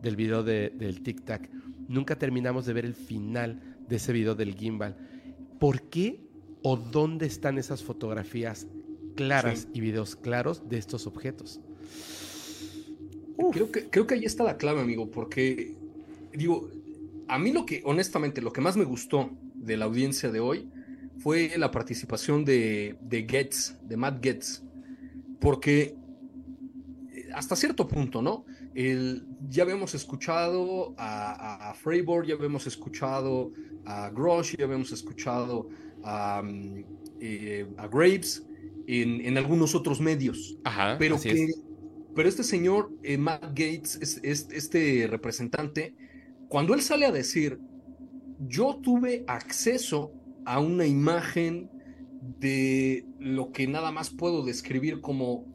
[0.01, 1.49] del video del Tic Tac.
[1.87, 4.95] Nunca terminamos de ver el final de ese video del gimbal.
[5.59, 6.21] ¿Por qué
[6.61, 8.67] o dónde están esas fotografías
[9.15, 11.59] claras y videos claros de estos objetos?
[13.51, 15.73] Creo que, creo que ahí está la clave, amigo, porque
[16.31, 16.69] digo,
[17.31, 20.69] a mí lo que, honestamente, lo que más me gustó de la audiencia de hoy
[21.17, 24.61] fue la participación de, de Getz, de Matt Getz,
[25.39, 25.95] porque
[27.13, 28.43] eh, hasta cierto punto, ¿no?
[28.75, 31.73] El, ya habíamos escuchado a, a,
[32.25, 33.53] ya habíamos escuchado
[33.85, 35.69] a Grosh, ya habíamos escuchado
[36.03, 36.83] a, mm,
[37.21, 38.45] eh, a Graves
[38.87, 40.57] en, en, algunos otros medios.
[40.65, 41.47] Ajá, pero, que,
[42.13, 45.95] pero este señor, eh, Matt Gates, es, este representante,
[46.51, 47.61] cuando él sale a decir,
[48.45, 50.11] yo tuve acceso
[50.43, 51.71] a una imagen
[52.41, 55.45] de lo que nada más puedo describir como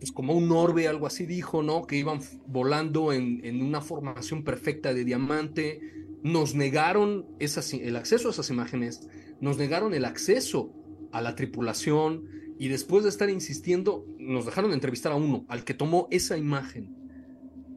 [0.00, 1.86] pues como un orbe, algo así dijo, ¿no?
[1.86, 5.80] Que iban volando en, en una formación perfecta de diamante.
[6.24, 9.08] Nos negaron esas, el acceso a esas imágenes,
[9.40, 10.72] nos negaron el acceso
[11.12, 12.24] a la tripulación
[12.58, 16.96] y después de estar insistiendo, nos dejaron entrevistar a uno, al que tomó esa imagen.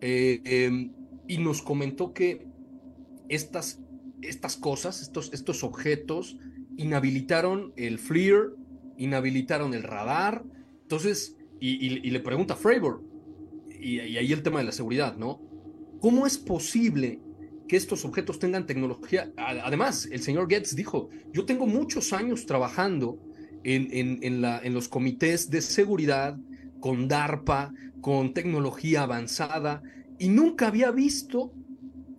[0.01, 1.00] Eh, em,
[1.31, 2.45] y nos comentó que
[3.29, 3.79] estas,
[4.21, 6.37] estas cosas, estos, estos objetos,
[6.75, 8.53] inhabilitaron el FLIR,
[8.97, 10.43] inhabilitaron el radar.
[10.81, 13.01] Entonces, y, le pregunta a Fravor,
[13.69, 15.39] y, ahí el tema de la seguridad, ¿no?
[16.01, 17.21] ¿Cómo es posible
[17.65, 19.31] que estos objetos tengan tecnología?
[19.37, 23.17] Además, el señor Getz dijo, yo tengo muchos años trabajando
[23.63, 26.37] en, en los comités de seguridad
[26.81, 27.71] con DARPA,
[28.01, 29.81] con tecnología avanzada,
[30.21, 31.51] y nunca había visto,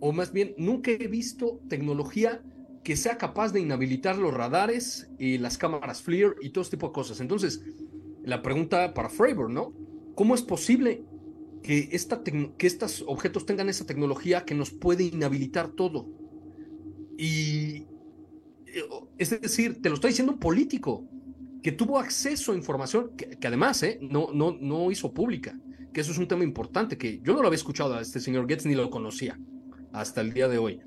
[0.01, 2.43] o más bien, nunca he visto tecnología
[2.83, 6.87] que sea capaz de inhabilitar los radares y las cámaras FLIR y todo este tipo
[6.87, 7.21] de cosas.
[7.21, 7.61] Entonces,
[8.25, 9.73] la pregunta para Fravor, ¿no?
[10.15, 11.05] ¿Cómo es posible
[11.63, 16.09] que, esta que estos objetos tengan esa tecnología que nos puede inhabilitar todo?
[17.17, 17.85] Y
[19.17, 21.07] es decir, te lo está diciendo un político
[21.61, 23.97] que tuvo acceso a información que, además ¿eh?
[24.01, 25.57] no, no, no hizo pública,
[25.93, 28.47] que eso es un tema importante, que yo no lo había escuchado a este señor
[28.47, 29.39] Getz ni lo conocía
[29.91, 30.81] hasta el día de hoy,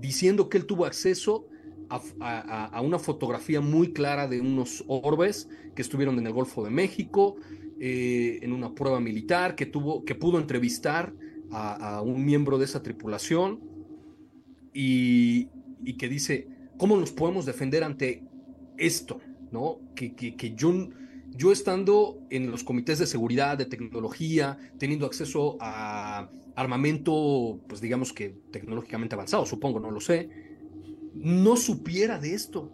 [0.00, 1.46] diciendo que él tuvo acceso
[1.88, 7.36] a, una fotografía muy clara de unos orbes que estuvieron en el Golfo de México,
[7.78, 11.12] eh, en una prueba militar, que, tuvo, que pudo entrevistar
[11.52, 13.60] a, un miembro de esa tripulación
[14.72, 15.48] y,
[15.98, 18.24] que dice, ¿cómo nos podemos defender ante
[18.78, 19.20] esto?
[19.52, 19.78] ¿No?
[19.94, 20.88] Que, que, que yo,
[21.36, 28.12] yo estando en los comités de seguridad, de tecnología, teniendo acceso a armamento, pues digamos
[28.12, 30.30] que tecnológicamente avanzado, supongo, no lo sé,
[31.14, 32.72] no supiera de esto.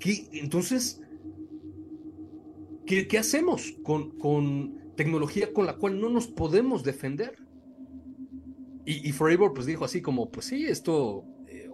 [0.00, 1.00] ¿Qué, entonces,
[2.84, 7.36] ¿qué, hacemos con, con, tecnología con la cual no nos podemos defender?
[8.84, 11.70] Y, y pues dijo así como, pues sí, esto eh,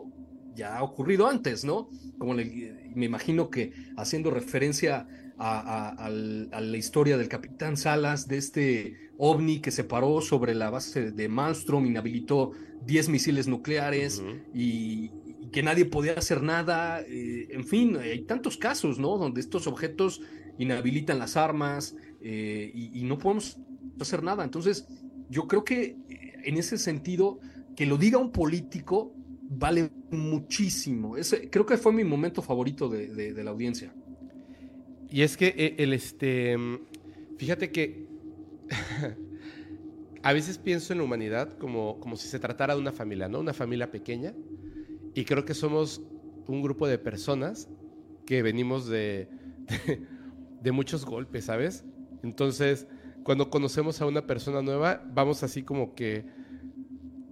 [0.55, 1.89] ya ha ocurrido antes, ¿no?
[2.19, 5.07] Como me imagino que haciendo referencia
[5.43, 11.11] a, la historia del capitán Salas, de este ovni que se paró sobre la base
[11.11, 12.53] de Malmstrom, inhabilitó
[12.87, 14.23] 10 misiles nucleares
[14.55, 15.11] y,
[15.53, 17.03] que nadie podía hacer nada.
[17.03, 19.19] Eh, en fin, hay tantos casos, ¿no?
[19.19, 20.23] Donde estos objetos
[20.59, 23.59] inhabilitan las armas eh, y, no podemos
[24.01, 24.45] hacer nada.
[24.45, 24.87] Entonces,
[25.29, 27.39] yo creo que eh, en ese sentido,
[27.77, 31.17] que lo diga un político vale muchísimo.
[31.17, 33.95] Ese, creo que fue mi momento favorito de, la audiencia.
[35.13, 36.57] Y es que el este,
[37.37, 38.07] fíjate que
[40.23, 43.41] a veces pienso en la humanidad como, como si se tratara de una familia, ¿no?
[43.41, 44.33] Una familia pequeña
[45.15, 46.01] y creo que somos
[46.47, 47.69] un grupo de personas
[48.25, 49.29] que venimos de,
[50.63, 51.85] de, muchos golpes, ¿sabes?
[52.23, 52.87] Entonces,
[53.23, 56.25] cuando conocemos a una persona nueva, vamos así como que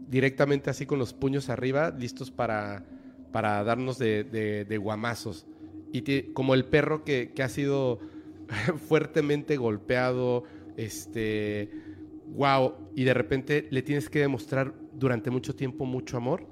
[0.08, 2.84] directamente así con los puños arriba, listos para,
[3.32, 5.46] para darnos de, de, guamazos.
[5.92, 8.00] Y como el perro que, que ha sido
[8.88, 10.44] fuertemente golpeado,
[10.76, 11.70] este,
[12.34, 16.46] wow, y de repente le tienes que demostrar durante mucho tiempo mucho amor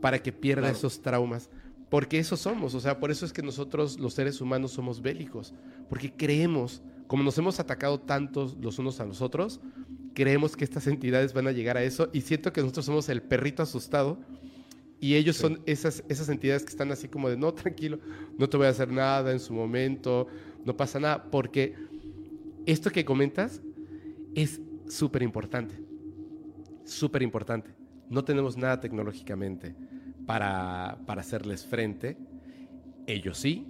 [0.00, 1.50] para que pierda esos traumas.
[1.88, 5.54] Porque eso somos, o sea, por eso es que nosotros los seres humanos somos bélicos,
[5.88, 9.60] porque creemos, como nos hemos atacado tantos los unos a los otros,
[10.12, 13.22] creemos que estas entidades van a llegar a eso y siento que nosotros somos el
[13.22, 14.18] perrito asustado
[15.04, 17.98] Y ellos son esas, esas entidades que están así como de, no, tranquilo,
[18.38, 20.28] no te voy a hacer nada en su momento,
[20.64, 21.74] no pasa nada, porque
[22.64, 23.60] esto que comentas
[24.34, 25.74] es súper importante,
[26.86, 27.74] súper importante.
[28.08, 29.76] No tenemos nada tecnológicamente
[30.24, 32.16] para, para hacerles frente,
[33.06, 33.66] ellos sí,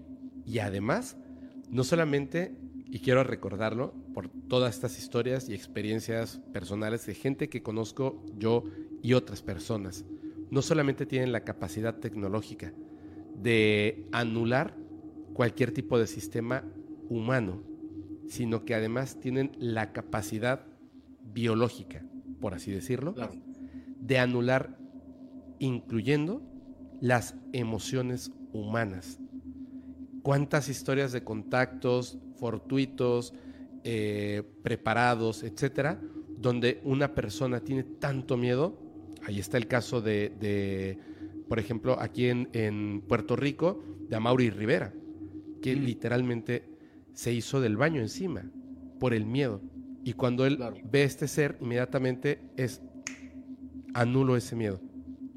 [0.46, 1.16] y además,
[1.68, 2.54] no solamente,
[2.86, 8.62] y quiero recordarlo por todas estas historias y experiencias personales de gente que conozco yo
[9.02, 10.04] y otras personas,
[10.50, 12.72] no solamente tienen la capacidad tecnológica
[13.42, 14.76] de anular
[15.32, 16.64] cualquier tipo de sistema
[17.08, 17.62] humano,
[18.28, 20.66] sino que además tienen la capacidad
[21.32, 22.04] biológica,
[22.40, 23.14] por así decirlo,
[24.00, 24.78] de anular,
[25.58, 26.42] incluyendo
[27.00, 29.18] las emociones humanas.
[30.22, 33.34] ¿Cuántas historias de contactos fortuitos,
[33.82, 36.00] eh, preparados, etcétera,
[36.38, 38.83] donde una persona tiene tanto miedo
[39.26, 40.98] Ahí está el caso de,
[41.48, 44.92] por ejemplo, aquí en, Puerto Rico, de Amaury Rivera,
[45.62, 45.84] que mm.
[45.84, 46.68] literalmente
[47.14, 48.44] se hizo del baño encima
[49.00, 49.62] por el miedo.
[50.04, 52.82] Y cuando él ve este ser, inmediatamente es
[53.94, 54.80] anulo ese miedo,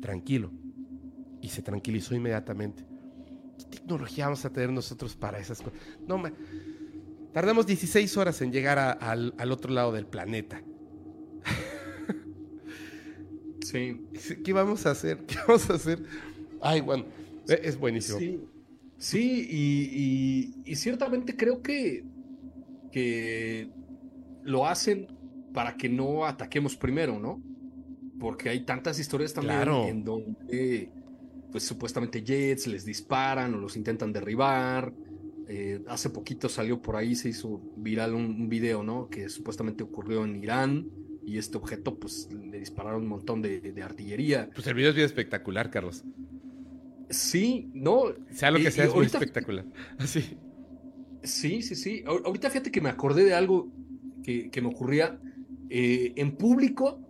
[0.02, 0.52] tranquilo.
[1.42, 2.84] Y se tranquilizó inmediatamente.
[3.58, 5.80] ¿Qué tecnología vamos a tener nosotros para esas cosas?
[6.06, 6.22] No,
[7.32, 10.62] tardamos 16 horas en llegar al otro lado del planeta.
[13.62, 14.02] Sí.
[14.44, 15.18] ¿Qué vamos a hacer?
[15.28, 16.04] ¿Qué vamos a hacer?
[16.62, 17.06] Ay, bueno,
[17.48, 18.20] e, es buenísimo.
[18.20, 18.40] Sí,
[18.98, 22.04] sí y, ciertamente creo que,
[22.92, 23.70] que
[24.44, 25.08] lo hacen
[25.54, 27.42] para que no ataquemos primero, ¿no?
[28.20, 30.90] Porque hay tantas historias también en donde,
[31.52, 34.94] pues supuestamente jets les disparan o los intentan derribar.
[35.50, 39.08] Eh, hace poquito salió por ahí, se hizo viral un, un video, ¿no?
[39.10, 40.90] Que supuestamente ocurrió en Irán
[41.28, 44.50] y este objeto pues le dispararon un montón de, artillería.
[44.56, 46.06] Pues el video es bien espectacular, Carlos.
[47.10, 48.14] Sí, no.
[48.32, 49.66] Sea lo que sea, es muy espectacular.
[49.98, 50.38] Así.
[51.24, 52.02] Sí, sí, sí.
[52.08, 53.70] Ahorita fíjate que me acordé de algo
[54.24, 55.20] que, me ocurría
[55.70, 57.02] eh, en público.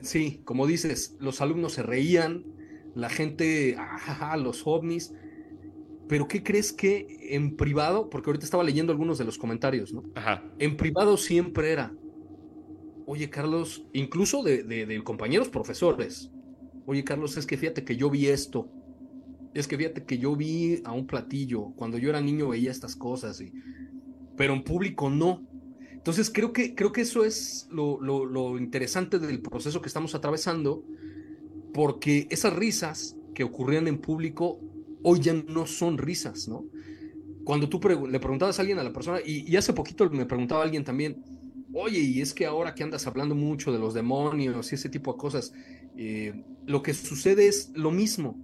[0.00, 2.46] Sí, como dices, los alumnos se reían,
[2.94, 5.12] la gente, ajá, los ovnis.
[6.08, 8.08] Pero ¿qué crees que en privado?
[8.08, 10.04] Porque ahorita estaba leyendo algunos de los comentarios, ¿no?
[10.14, 10.42] Ajá.
[10.58, 11.92] En privado siempre era,
[13.06, 16.30] oye Carlos, incluso de, compañeros profesores,
[16.86, 18.68] oye Carlos, es que fíjate que yo vi esto,
[19.54, 22.96] es que fíjate que yo vi a un platillo, cuando yo era niño veía estas
[22.96, 23.42] cosas,
[24.36, 25.46] pero en público no.
[25.92, 30.84] Entonces creo que, creo que eso es lo, lo, interesante del proceso que estamos atravesando,
[31.72, 34.58] porque esas risas que ocurrían en público
[35.02, 36.64] hoy ya no son risas, ¿no?
[37.44, 40.60] Cuando tú le preguntabas a alguien a la persona, y, y hace poquito me preguntaba
[40.60, 41.22] a alguien también,
[41.72, 45.12] oye, y es que ahora que andas hablando mucho de los demonios y ese tipo
[45.12, 45.52] de cosas,
[45.96, 48.38] eh, lo que sucede es lo mismo.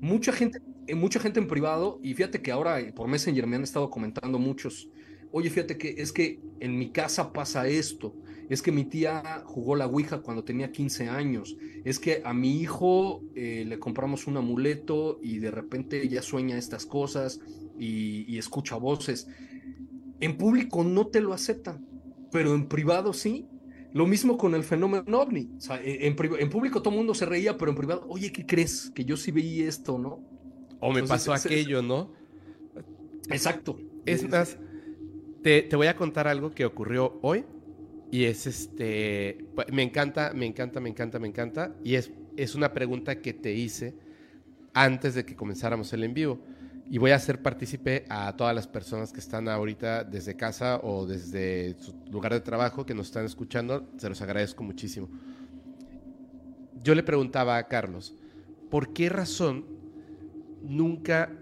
[0.00, 3.56] Mucha gente, eh, mucha gente en privado, y fíjate que ahora eh, por Messenger me
[3.56, 4.88] han estado comentando muchos,
[5.32, 8.14] oye, fíjate que es que en mi casa pasa esto,
[8.48, 12.60] es que mi tía jugó la Ouija cuando tenía 15 años, es que a mi
[12.60, 17.40] hijo le compramos un amuleto y de repente ya sueña estas cosas
[17.78, 19.28] y, y escucha voces.
[20.20, 21.93] En público no te lo aceptan
[22.34, 23.46] pero en privado sí.
[23.92, 25.50] Lo mismo con el fenómeno ovni.
[25.84, 26.16] E, en,
[26.50, 28.90] público todo el mundo se reía, pero en privado, oye, ¿qué crees?
[28.92, 30.20] Que yo sí veí esto, ¿no?
[30.80, 32.10] O me pasó aquello, ¿no?
[33.30, 33.78] Exacto.
[34.04, 34.58] Es más,
[35.42, 37.44] te, te, voy a contar algo que ocurrió hoy
[38.10, 42.72] y es este, me encanta, me encanta, me encanta, me encanta y es, es una
[42.72, 43.94] pregunta que te hice
[44.72, 46.40] antes de que comenzáramos el en vivo
[46.90, 51.06] y voy a hacer partícipe a todas las personas que están ahorita desde casa o
[51.06, 53.88] desde su lugar de trabajo que nos están escuchando.
[53.96, 55.08] Se los agradezco muchísimo.
[56.82, 58.14] Yo le preguntaba a Carlos,
[58.70, 59.64] ¿por qué razón
[60.62, 61.32] nunca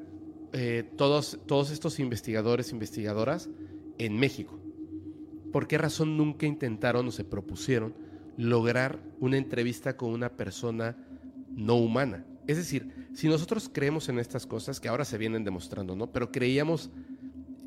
[0.52, 3.48] eh, todos, todos estos investigadores, investigadoras
[3.98, 4.60] en México,
[5.52, 7.94] por qué razón nunca intentaron o se propusieron
[8.36, 10.96] lograr una entrevista con una persona
[11.50, 12.24] no humana?
[12.46, 16.10] Es decir, si nosotros creemos en estas cosas que ahora se vienen demostrando, ¿no?
[16.12, 16.90] Pero creíamos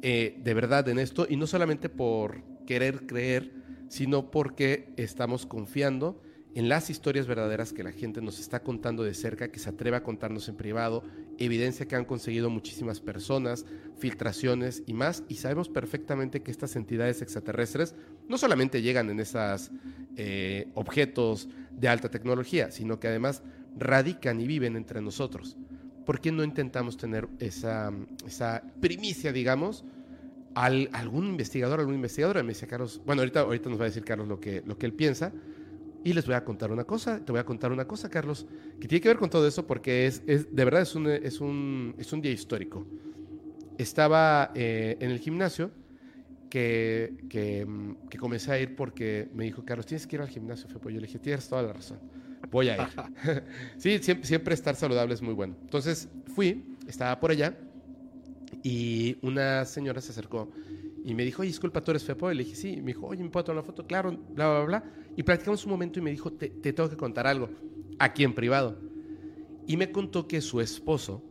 [0.01, 3.51] eh, de verdad en esto y no solamente por querer creer,
[3.87, 6.21] sino porque estamos confiando
[6.55, 9.97] en las historias verdaderas que la gente nos está contando de cerca, que se atreve
[9.97, 11.03] a contarnos en privado,
[11.37, 13.65] evidencia que han conseguido muchísimas personas,
[13.97, 17.93] filtraciones y más, y sabemos perfectamente que estas entidades extraterrestres
[18.29, 19.71] no solamente llegan en esos
[20.15, 23.43] eh, objetos de alta tecnología, sino que además
[23.77, 25.57] radican y viven entre nosotros.
[26.05, 27.91] ¿Por qué no intentamos tener esa,
[28.25, 29.83] esa primicia, digamos,
[30.53, 32.43] al, algún investigador, algún investigadora?
[32.43, 34.85] Me dice Carlos, bueno, ahorita, ahorita nos va a decir Carlos lo que, lo que
[34.85, 35.31] él piensa.
[36.03, 38.45] Y les voy a contar una cosa, te voy a contar una cosa, Carlos,
[38.79, 41.41] que tiene que ver con todo eso porque es, es de verdad es un, es,
[41.41, 42.85] un, es un día histórico.
[43.79, 45.71] Estaba eh, en el gimnasio
[46.47, 47.67] que, que,
[48.07, 50.91] que, comencé a ir porque me dijo, Carlos, tienes que ir al gimnasio, Fepo.
[50.91, 51.97] Yo le dije, tienes toda la razón,
[52.49, 52.87] voy a ir.
[53.77, 55.55] sí, siempre, siempre estar saludable es muy bueno.
[55.61, 57.57] Entonces fui, estaba por allá
[58.63, 60.51] y una señora se acercó
[61.05, 62.31] y me dijo, oye, disculpa, ¿tú eres Fepo?
[62.31, 62.73] Y le dije, sí.
[62.73, 63.85] Y me dijo, oye, ¿me puedo tomar una foto?
[63.85, 64.83] Claro, bla, bla, bla.
[65.15, 67.47] Y platicamos un momento y me dijo, te, te tengo que contar algo,
[67.99, 68.75] aquí en privado.
[69.67, 71.23] Y me contó que su esposo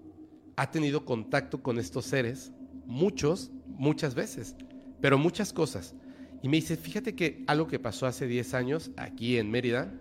[0.54, 2.52] ha tenido contacto con estos seres
[2.86, 4.54] muchos, muchas veces,
[5.00, 5.96] pero muchas cosas.
[6.40, 9.92] Y me dice, fíjate que algo que pasó hace 10 años aquí en Mérida,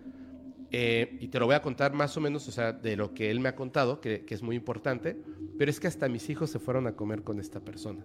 [0.76, 3.30] eh, y te lo voy a contar más o menos, o sea, de lo que
[3.30, 5.16] él me ha contado, que, que es muy importante,
[5.58, 8.04] pero es que hasta mis hijos se fueron a comer con esta persona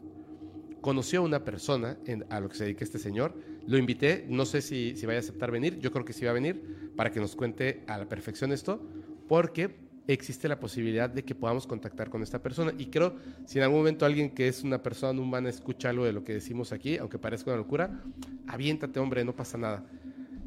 [0.81, 1.97] conoció a una persona
[2.29, 3.35] a lo que se dedica este señor,
[3.67, 6.31] lo invité, no sé si, si vaya a aceptar venir, yo creo que sí va
[6.31, 8.81] a venir para que nos cuente a la perfección esto,
[9.27, 9.75] porque
[10.07, 12.73] existe la posibilidad de que podamos contactar con esta persona.
[12.77, 13.15] Y creo,
[13.45, 16.33] si en algún momento alguien que es una persona humana escucha algo de lo que
[16.33, 18.01] decimos aquí, aunque parezca una locura,
[18.47, 19.85] aviéntate, hombre, no pasa nada.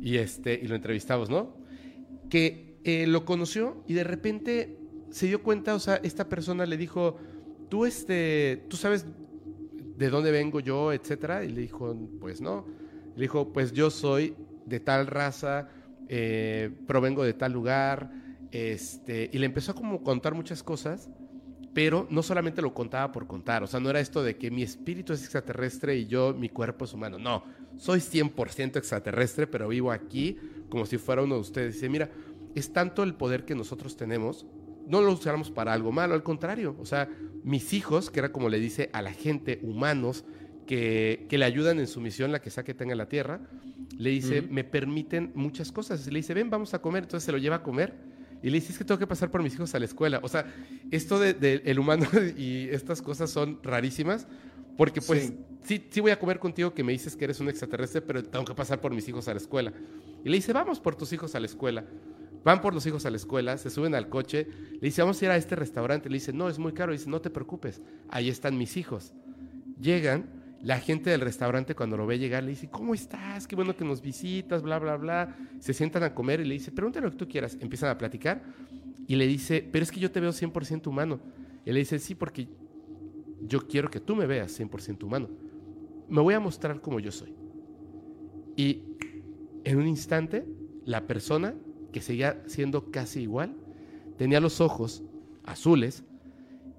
[0.00, 1.61] Y, este, y lo entrevistamos, ¿no?
[2.32, 4.78] Que eh, lo conoció y de repente
[5.10, 7.18] se dio cuenta, o sea, esta persona le dijo,
[7.68, 9.04] tú, este, tú sabes
[9.98, 11.44] de dónde vengo yo, etcétera.
[11.44, 12.66] Y le dijo, pues no.
[13.14, 15.68] Le dijo, pues yo soy de tal raza,
[16.08, 18.10] eh, provengo de tal lugar.
[18.50, 21.10] Este, y le empezó a contar muchas cosas,
[21.74, 23.62] pero no solamente lo contaba por contar.
[23.62, 26.84] O sea, no era esto de que mi espíritu es extraterrestre y yo, mi cuerpo
[26.84, 27.18] es humano.
[27.18, 27.44] No,
[27.78, 31.74] soy 100% extraterrestre, pero vivo aquí como si fuera uno de ustedes.
[31.74, 32.10] Dice, mira,
[32.54, 34.46] es tanto el poder que nosotros tenemos
[34.86, 36.76] no lo usáramos para algo malo, al contrario.
[36.78, 37.08] O sea,
[37.44, 40.24] mis hijos, que era como le dice a la gente, humanos,
[40.66, 43.40] que, que le ayudan en su misión, la que sea que tenga la tierra,
[43.96, 46.06] le dice, me permiten muchas cosas.
[46.06, 47.04] Le dice, ven, vamos a comer.
[47.04, 47.94] Entonces se lo lleva a comer.
[48.42, 50.20] Y le dice, es que tengo que pasar por mis hijos a la escuela.
[50.22, 50.52] O sea,
[50.90, 54.26] esto del de, el humano y estas cosas son rarísimas.
[54.76, 55.38] Porque pues sí.
[55.64, 55.86] sí.
[55.90, 58.54] Sí, voy a comer contigo que me dices que eres un extraterrestre, pero tengo que
[58.54, 59.72] pasar por mis hijos a la escuela.
[60.24, 61.84] Y le dice, vamos por tus hijos a la escuela.
[62.44, 65.24] Van por los hijos a la escuela, se suben al coche, le dice, vamos a
[65.24, 66.08] ir a este restaurante.
[66.08, 66.90] Le dice, no, es muy caro.
[66.90, 69.12] Le dice, no te preocupes, ahí están mis hijos.
[69.80, 73.48] Llegan, la gente del restaurante cuando lo ve llegar le dice, ¿cómo estás?
[73.48, 75.36] Qué bueno que nos visitas, bla, bla, bla.
[75.58, 77.56] Se sientan a comer y le dice, pregúntale lo que tú quieras.
[77.60, 78.42] Empiezan a platicar
[79.08, 81.18] y le dice, pero es que yo te veo 100% humano.
[81.64, 82.48] Y le dice, sí, porque
[83.40, 85.28] yo quiero que tú me veas 100% humano.
[86.08, 87.34] Me voy a mostrar como yo soy.
[88.56, 88.82] Y
[89.64, 90.46] en un instante,
[90.84, 91.54] la persona
[91.92, 93.56] que seguía siendo casi igual,
[94.16, 95.02] tenía los ojos
[95.44, 96.04] azules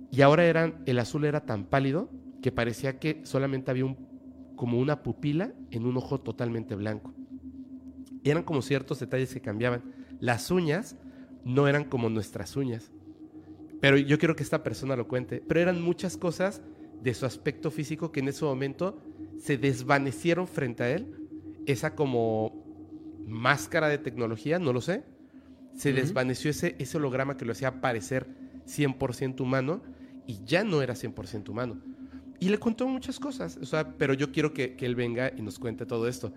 [0.10, 2.10] y ahora eran, el azul era tan pálido
[2.44, 3.96] que parecía que solamente había un,
[4.58, 7.14] como una pupila en un ojo totalmente blanco.
[8.22, 9.82] Y eran como ciertos detalles que cambiaban.
[10.20, 10.98] Las uñas
[11.46, 12.92] no eran como nuestras uñas.
[13.80, 15.42] Pero yo quiero que esta persona lo cuente.
[15.48, 16.62] Pero eran muchas cosas
[17.02, 19.02] de su aspecto físico que en ese momento
[19.40, 21.16] se desvanecieron frente a él.
[21.66, 22.62] Esa como
[23.26, 25.06] máscara de tecnología, no lo sé.
[25.76, 25.96] Se uh -huh.
[25.96, 28.28] desvaneció ese, ese holograma que lo hacía parecer
[28.68, 29.82] 100% humano
[30.28, 31.93] y ya no era 100% humano.
[32.44, 35.42] Y le contó muchas cosas, o sea, pero yo quiero que, que, él venga y
[35.42, 36.34] nos cuente todo esto.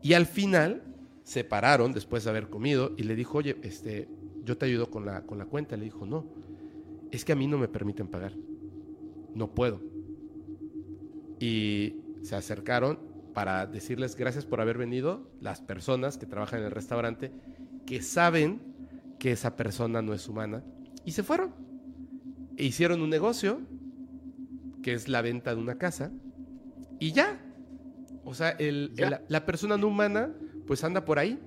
[0.00, 0.82] Y al final
[1.22, 4.08] se pararon después de haber comido y le dijo, oye, este,
[4.42, 5.76] yo te ayudo con la, con la cuenta.
[5.76, 6.24] Le dijo, no,
[7.10, 8.32] es que a mí no me permiten pagar.
[9.34, 9.82] No puedo.
[11.38, 12.98] Y se acercaron
[13.34, 17.32] para decirles gracias por haber venido las personas que trabajan en el restaurante,
[17.84, 18.62] que saben
[19.18, 20.64] que esa persona no es humana,
[21.04, 21.52] y se fueron.
[22.56, 23.60] E hicieron un negocio,
[24.84, 26.12] que es la venta de una casa,
[27.00, 27.40] y ya.
[28.24, 29.08] O sea, el, ¿Ya?
[29.08, 30.32] El, la persona no humana,
[30.66, 31.40] pues anda por ahí.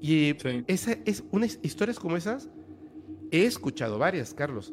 [0.00, 0.64] Y sí.
[0.66, 2.48] esa, es, unas historias como esas,
[3.30, 4.72] he escuchado varias, Carlos.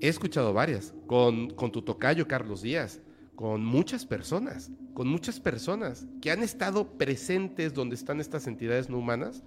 [0.00, 3.00] He escuchado varias, con, con tu tocayo, Carlos Díaz
[3.34, 8.98] con muchas personas, con muchas personas que han estado presentes donde están estas entidades no
[8.98, 9.42] humanas,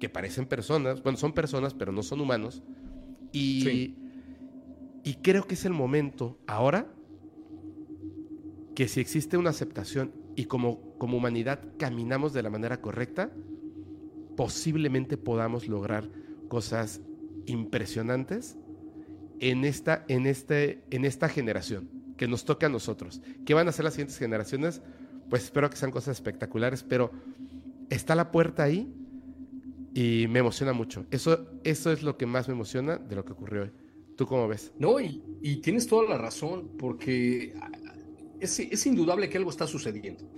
[0.00, 2.62] que parecen personas, bueno, son personas, pero no son humanos,
[3.30, 3.96] y, sí.
[5.04, 6.86] Y creo que es el momento ahora
[8.74, 13.30] que si existe una aceptación y como, como humanidad caminamos de la manera correcta,
[14.36, 16.08] posiblemente podamos lograr
[16.48, 17.00] cosas
[17.46, 18.56] impresionantes
[19.40, 23.20] en esta, en este, en esta generación que nos toca a nosotros.
[23.44, 24.80] ¿Qué van a hacer las siguientes generaciones?
[25.28, 27.10] Pues espero que sean cosas espectaculares, pero
[27.90, 28.94] está la puerta ahí
[29.94, 31.04] y me emociona mucho.
[31.10, 33.72] Eso, eso es lo que más me emociona de lo que ocurrió hoy.
[34.16, 34.72] ¿Tú cómo ves?
[34.78, 35.22] No, y,
[35.62, 37.54] tienes toda la razón, porque
[38.40, 40.28] es, es, indudable que algo está sucediendo.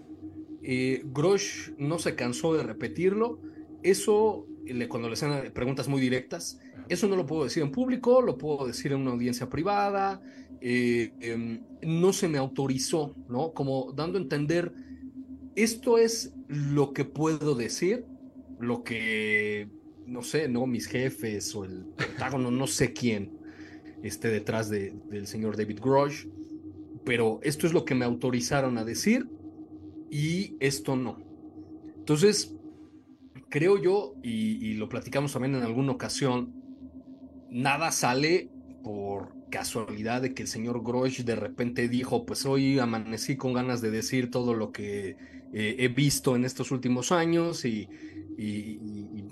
[0.62, 3.40] Eh, Grosh no se cansó de repetirlo
[3.84, 4.46] eso,
[4.88, 6.58] cuando le hacen preguntas muy directas,
[6.88, 10.22] eso no lo puedo decir en público, lo puedo decir en una audiencia privada,
[10.62, 13.52] eh, em, no se me autorizó, ¿no?
[13.52, 14.72] Como dando a entender,
[15.54, 18.06] esto es lo que puedo decir,
[18.58, 19.68] lo que,
[20.06, 20.66] no sé, ¿no?
[20.66, 23.43] Mis jefes o el Pentágono, no sé quién
[24.08, 26.26] esté detrás de, del señor David Grosh,
[27.04, 29.28] pero esto es lo que me autorizaron a decir
[30.10, 31.18] y esto no.
[31.96, 32.54] Entonces,
[33.48, 36.52] creo yo, y, lo platicamos también en alguna ocasión,
[37.50, 38.50] nada sale
[38.82, 43.80] por casualidad de que el señor Grosh de repente dijo, pues hoy amanecí con ganas
[43.80, 45.16] de decir todo lo que
[45.52, 47.88] eh, he visto en estos últimos años y,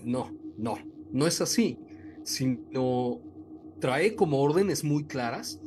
[0.04, 0.78] no, no,
[1.10, 1.78] no es así,
[2.22, 3.20] sino
[3.82, 5.60] trae como órdenes muy claras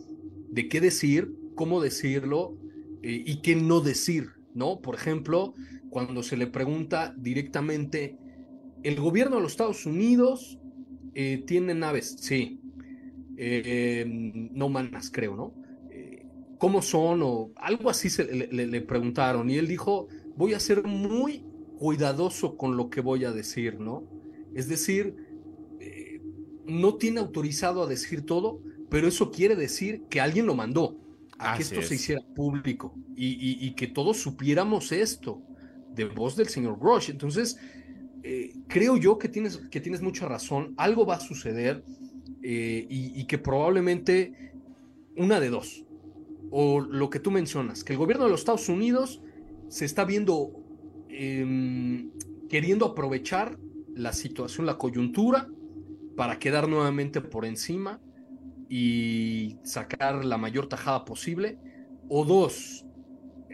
[0.50, 2.58] de qué decir, cómo decirlo
[3.04, 4.80] eh, y qué no decir, ¿no?
[4.80, 5.54] Por ejemplo,
[5.90, 8.18] cuando se le pregunta directamente,
[8.84, 10.58] ¿el gobierno de los Estados Unidos
[11.14, 12.16] eh, tiene naves?
[12.22, 12.62] Sí.
[14.54, 15.54] no manas, creo, ¿no?
[16.58, 17.22] ¿Cómo son?
[17.22, 20.08] O algo así se le preguntaron y él dijo,
[20.38, 21.44] voy a ser muy
[21.78, 24.08] cuidadoso con lo que voy a decir, ¿no?
[24.54, 25.25] Es decir, eh,
[26.68, 30.98] no tiene autorizado a decir todo, pero eso quiere decir que alguien lo mandó
[31.38, 35.42] a que esto se hiciera público y, que todos supiéramos esto
[35.94, 37.10] de voz del señor Grosh.
[37.10, 37.58] Entonces,
[38.24, 41.84] eh, creo yo que tienes, que tienes mucha razón, algo va a suceder
[42.42, 44.54] eh, y, y que probablemente
[45.18, 45.84] una de dos,
[46.52, 49.22] o lo que tú mencionas, que el gobierno de los Estados Unidos
[49.68, 50.52] se está viendo
[51.10, 52.12] em,
[52.50, 53.58] queriendo aprovechar
[53.94, 55.50] la situación, la coyuntura,
[56.16, 58.00] para quedar nuevamente por encima
[58.70, 61.58] y sacar la mayor tajada posible.
[62.08, 62.86] O dos,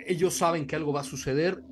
[0.08, 1.64] ellos saben que algo va a suceder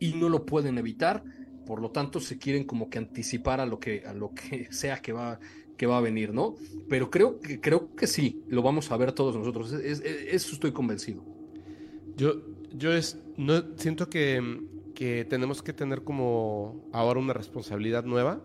[0.00, 1.22] y no lo pueden evitar,
[1.66, 4.98] por lo tanto se quieren como que anticipar a lo que, a lo que sea
[4.98, 5.38] que va,
[5.76, 6.56] que va a venir, ¿no?
[6.88, 11.24] Pero creo que, creo que sí, lo vamos a ver todos nosotros, eso estoy convencido.
[12.16, 12.42] Yo,
[12.72, 14.60] yo es, no, siento que,
[14.94, 18.40] que, tenemos que tener como ahora una responsabilidad nueva.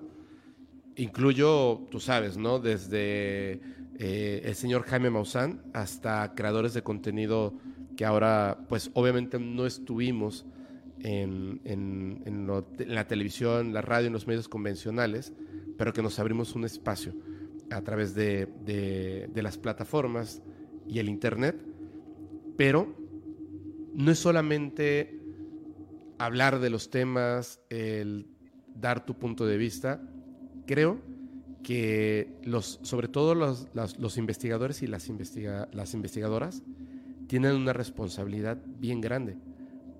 [1.00, 2.60] Incluyo, tú sabes, ¿no?
[2.60, 3.62] Desde
[3.98, 7.54] eh, el señor Jaime Maussan hasta creadores de contenido
[7.96, 10.46] que ahora, pues obviamente no estuvimos
[11.00, 11.62] en,
[12.78, 15.32] la televisión, la radio, en los medios convencionales,
[15.78, 17.14] pero que nos abrimos un espacio
[17.72, 20.42] a través de las plataformas
[20.86, 21.56] y el Internet.
[22.58, 22.94] Pero
[23.94, 25.18] no es solamente
[26.18, 28.28] hablar de los temas, el
[28.76, 30.02] dar tu punto de vista.
[30.70, 31.00] Creo
[31.64, 35.10] que los, sobre todo los, los, investigadores y las,
[35.74, 36.62] las investigadoras
[37.26, 39.36] tienen una responsabilidad bien grande.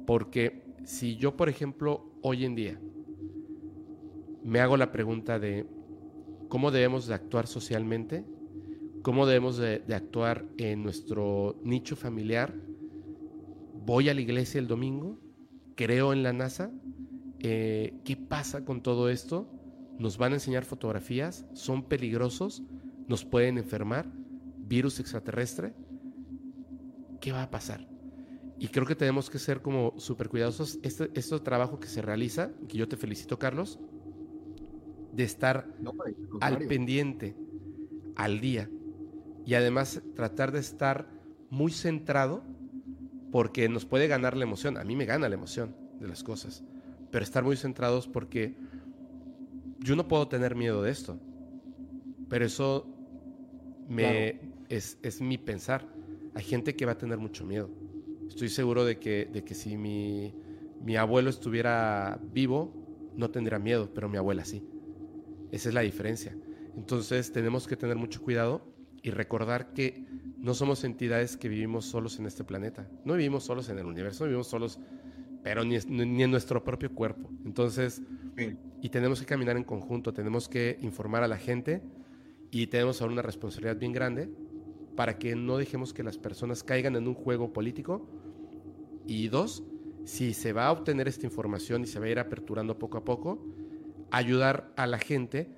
[0.06, 2.80] Porque si yo, por ejemplo, hoy en día
[4.44, 5.66] me hago la pregunta de
[6.50, 8.24] cómo debemos de actuar socialmente,
[9.02, 12.54] cómo debemos de actuar en nuestro nicho familiar,
[13.88, 15.18] voy a la iglesia el domingo,
[15.74, 16.70] creo en la NASA,
[17.40, 19.50] eh, ¿qué pasa con todo esto?
[20.00, 22.64] Nos van a enseñar fotografías, son peligrosos,
[23.08, 24.10] nos pueden enfermar,
[24.58, 25.74] virus extraterrestre,
[27.20, 27.88] ¿qué va a pasar?
[28.60, 30.80] Y creo que tenemos que ser como súper cuidadosos.
[30.84, 33.80] Este, este, trabajo que se realiza, que yo te felicito, Carlos,
[35.14, 35.68] de estar
[36.42, 37.36] al pendiente,
[38.16, 38.70] al día,
[39.46, 41.08] y además tratar de estar
[41.50, 42.44] muy centrado
[43.32, 44.78] porque nos puede ganar la emoción.
[44.78, 46.64] A mí me gana la emoción de las cosas,
[47.12, 48.56] pero estar muy centrados porque
[49.80, 51.20] yo no puedo tener miedo de esto,
[52.30, 52.88] pero eso
[53.88, 55.88] me, es, es, mi pensar.
[56.36, 57.70] Hay gente que va a tener mucho miedo.
[58.28, 60.34] Estoy seguro de que, de que si mi,
[60.82, 64.64] mi abuelo estuviera vivo, no tendría miedo, pero mi abuela sí.
[65.52, 66.38] Esa es la diferencia.
[66.78, 68.62] Entonces tenemos que tener mucho cuidado
[69.02, 70.06] y recordar que
[70.38, 72.88] no somos entidades que vivimos solos en este planeta.
[73.04, 74.80] No vivimos solos en el universo, vivimos solos,
[75.44, 77.30] pero ni, en nuestro propio cuerpo.
[77.46, 78.02] Entonces,
[78.82, 81.82] y tenemos que caminar en conjunto, tenemos que informar a la gente
[82.52, 84.30] y tenemos ahora una responsabilidad bien grande
[84.96, 88.10] para que no dejemos que las personas caigan en un juego político.
[89.08, 89.64] Y dos,
[90.06, 93.06] si se va a obtener esta información y se va a ir aperturando poco a
[93.06, 93.46] poco,
[94.12, 95.50] ayudar a la gente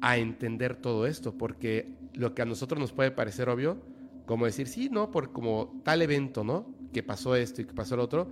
[0.00, 3.78] a entender todo esto, porque lo que a nosotros nos puede parecer obvio,
[4.26, 6.66] como decir, sí, no, por como tal evento, ¿no?
[6.92, 8.28] Que pasó esto y que pasó el otro,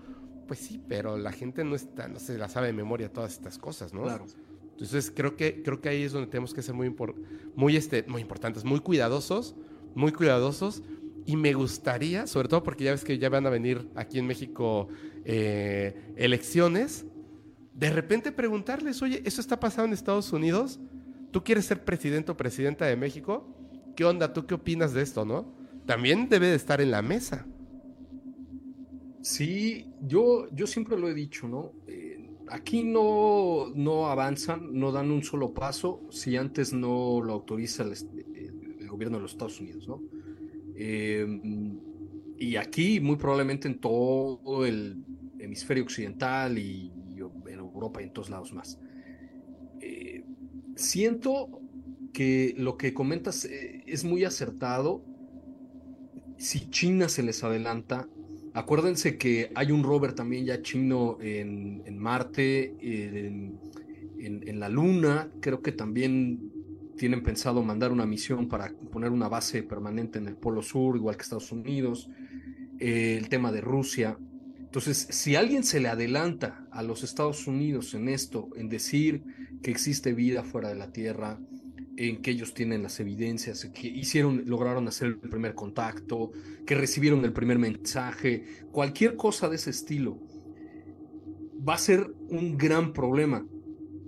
[0.48, 3.58] pues sí, pero la gente no está, no se la sabe de memoria todas estas
[3.58, 4.02] cosas, ¿no?
[4.02, 4.26] Claro.
[4.72, 6.94] Entonces creo que, creo que ahí es donde tenemos que ser muy,
[7.54, 9.54] muy, este, muy importantes, muy cuidadosos,
[9.94, 10.82] muy cuidadosos.
[11.26, 14.26] Y me gustaría, sobre todo porque ya ves que ya van a venir aquí en
[14.26, 14.88] México
[15.24, 17.04] eh, elecciones,
[17.74, 20.80] de repente preguntarles, oye, ¿eso está pasando en Estados Unidos?
[21.30, 23.46] ¿Tú quieres ser presidente o presidenta de México?
[23.94, 24.32] ¿Qué onda?
[24.32, 25.52] ¿Tú qué opinas de esto, no?
[25.86, 27.46] También debe de estar en la mesa.
[29.28, 31.74] Sí, yo, yo siempre lo he dicho, ¿no?
[31.86, 37.82] Eh, aquí no, no avanzan, no dan un solo paso si antes no lo autoriza
[37.82, 40.02] el, gobierno de los Estados Unidos, ¿no?
[40.76, 41.26] Eh,
[42.38, 45.04] y aquí muy probablemente en todo el
[45.38, 48.78] hemisferio occidental y, en Europa y en todos lados más.
[49.82, 50.24] Eh,
[50.74, 51.60] siento
[52.14, 55.04] que lo que comentas eh, es muy acertado.
[56.38, 58.08] Si China se les adelanta,
[58.58, 63.58] acuérdense que hay un rover también ya chino en, Marte, en,
[64.18, 66.50] en, la Luna, creo que también
[66.96, 71.16] tienen pensado mandar una misión para poner una base permanente en el Polo Sur, igual
[71.16, 72.10] que Estados Unidos,
[72.80, 74.18] eh, el tema de Rusia.
[74.58, 79.22] Entonces, si alguien se le adelanta a los Estados Unidos en esto, en decir
[79.62, 81.38] que existe vida fuera de la Tierra,
[81.98, 86.30] en que ellos tienen las evidencias, que hicieron, lograron hacer el primer contacto,
[86.64, 90.18] que recibieron el primer mensaje, cualquier cosa de ese estilo,
[91.68, 93.46] va a ser un gran problema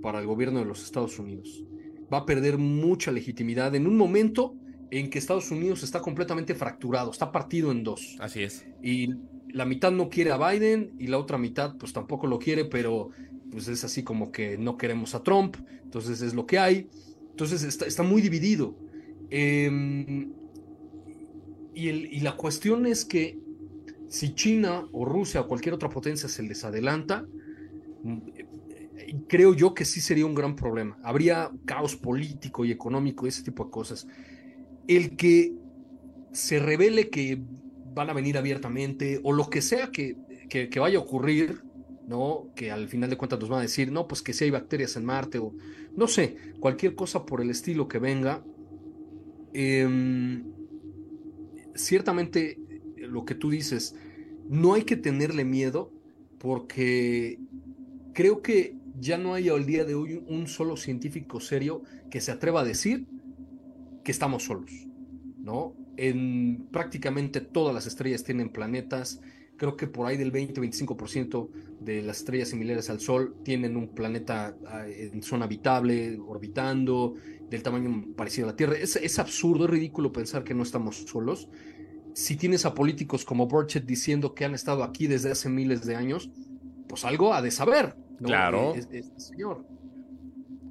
[0.00, 1.64] para el gobierno de los Estados Unidos
[2.12, 4.54] va a perder mucha legitimidad en un momento
[4.90, 8.16] en que Estados Unidos está completamente fracturado, está partido en dos.
[8.18, 8.66] Así es.
[8.82, 9.14] Y
[9.52, 13.10] la mitad no quiere a Biden y la otra mitad pues tampoco lo quiere, pero
[13.50, 16.88] pues es así como que no queremos a Trump, entonces es lo que hay.
[17.40, 18.76] Entonces está, muy dividido.
[19.30, 20.32] Em,
[21.74, 23.38] y, la cuestión es que
[24.08, 27.24] si China o Rusia o cualquier otra potencia se les adelanta,
[29.26, 30.98] creo yo que sí sería un gran problema.
[31.02, 34.06] Habría caos político y económico, ese tipo de cosas.
[34.86, 35.54] El que
[36.32, 37.40] se revele que
[37.94, 40.16] van a venir abiertamente o lo que sea que,
[40.76, 41.62] vaya a ocurrir,
[42.10, 42.50] ¿no?
[42.56, 44.96] Que al final de cuentas nos van a decir, no, pues que si hay bacterias
[44.96, 45.54] en Marte o
[45.96, 48.44] no sé, cualquier cosa por el estilo que venga.
[49.52, 50.42] Em,
[51.76, 52.58] ciertamente,
[52.96, 53.94] lo que tú dices,
[54.48, 55.92] no hay que tenerle miedo
[56.38, 57.38] porque
[58.12, 62.32] creo que ya no hay al día de hoy un solo científico serio que se
[62.32, 63.06] atreva a decir
[64.02, 64.72] que estamos solos,
[65.38, 65.76] ¿no?
[65.96, 69.20] En prácticamente todas las estrellas tienen planetas,
[69.60, 71.50] creo que por ahí del 20-25%
[71.80, 77.12] de las estrellas similares al Sol tienen un planeta ah, en zona habitable, orbitando,
[77.50, 78.76] del tamaño parecido a la Tierra.
[78.78, 81.50] Es, es absurdo, es ridículo pensar que no estamos solos.
[82.14, 85.94] Si tienes a políticos como Burchett diciendo que han estado aquí desde hace miles de
[85.94, 86.30] años,
[86.88, 88.72] pues algo ha de saber, Claro.
[89.18, 89.66] señor.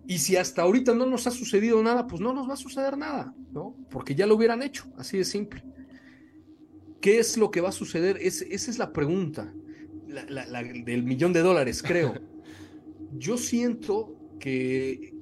[0.08, 2.98] Y si hasta ahorita no nos ha sucedido nada, pues no nos va a suceder
[2.98, 3.76] nada, ¿no?
[3.92, 5.64] Porque ya lo hubieran hecho, así de simple.
[7.02, 8.18] ¿Qué es lo que va a suceder?
[8.18, 9.54] esa es la pregunta,
[10.08, 12.14] la, del millón de dólares, creo.
[13.18, 15.14] Yo siento que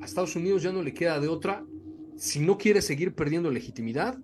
[0.00, 1.64] a Estados Unidos ya no le queda de otra,
[2.16, 4.18] si no quiere seguir perdiendo legitimidad,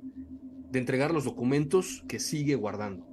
[0.71, 3.07] de entregar los documentos que sigue guardando.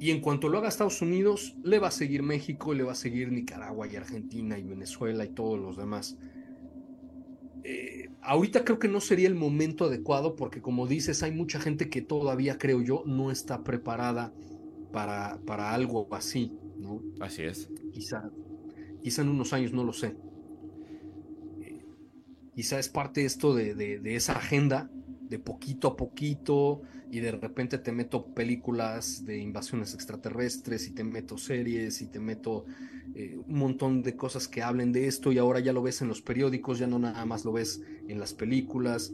[0.00, 2.96] Y en cuanto lo haga Estados Unidos, le va a seguir México, le va a
[2.96, 6.16] seguir Nicaragua y Argentina y Venezuela y todos los demás.
[7.70, 11.90] Eh, ahorita creo que no sería el momento adecuado porque como dices, hay mucha gente
[11.90, 14.32] que todavía, creo yo, no está preparada
[14.90, 17.02] para, para algo así, ¿no?
[17.20, 17.68] Así es.
[17.92, 18.30] Quizá,
[19.02, 20.16] quizá en unos años, no lo sé.
[21.60, 21.84] Eh,
[22.54, 24.90] quizá es parte esto de, de esa agenda
[25.28, 31.04] de poquito a poquito y de repente te meto películas de invasiones extraterrestres y te
[31.04, 32.64] meto series y te meto
[33.18, 36.08] eh, un montón de cosas que hablen de esto y ahora ya lo ves en
[36.08, 39.12] los periódicos, ya no nada más lo ves en las películas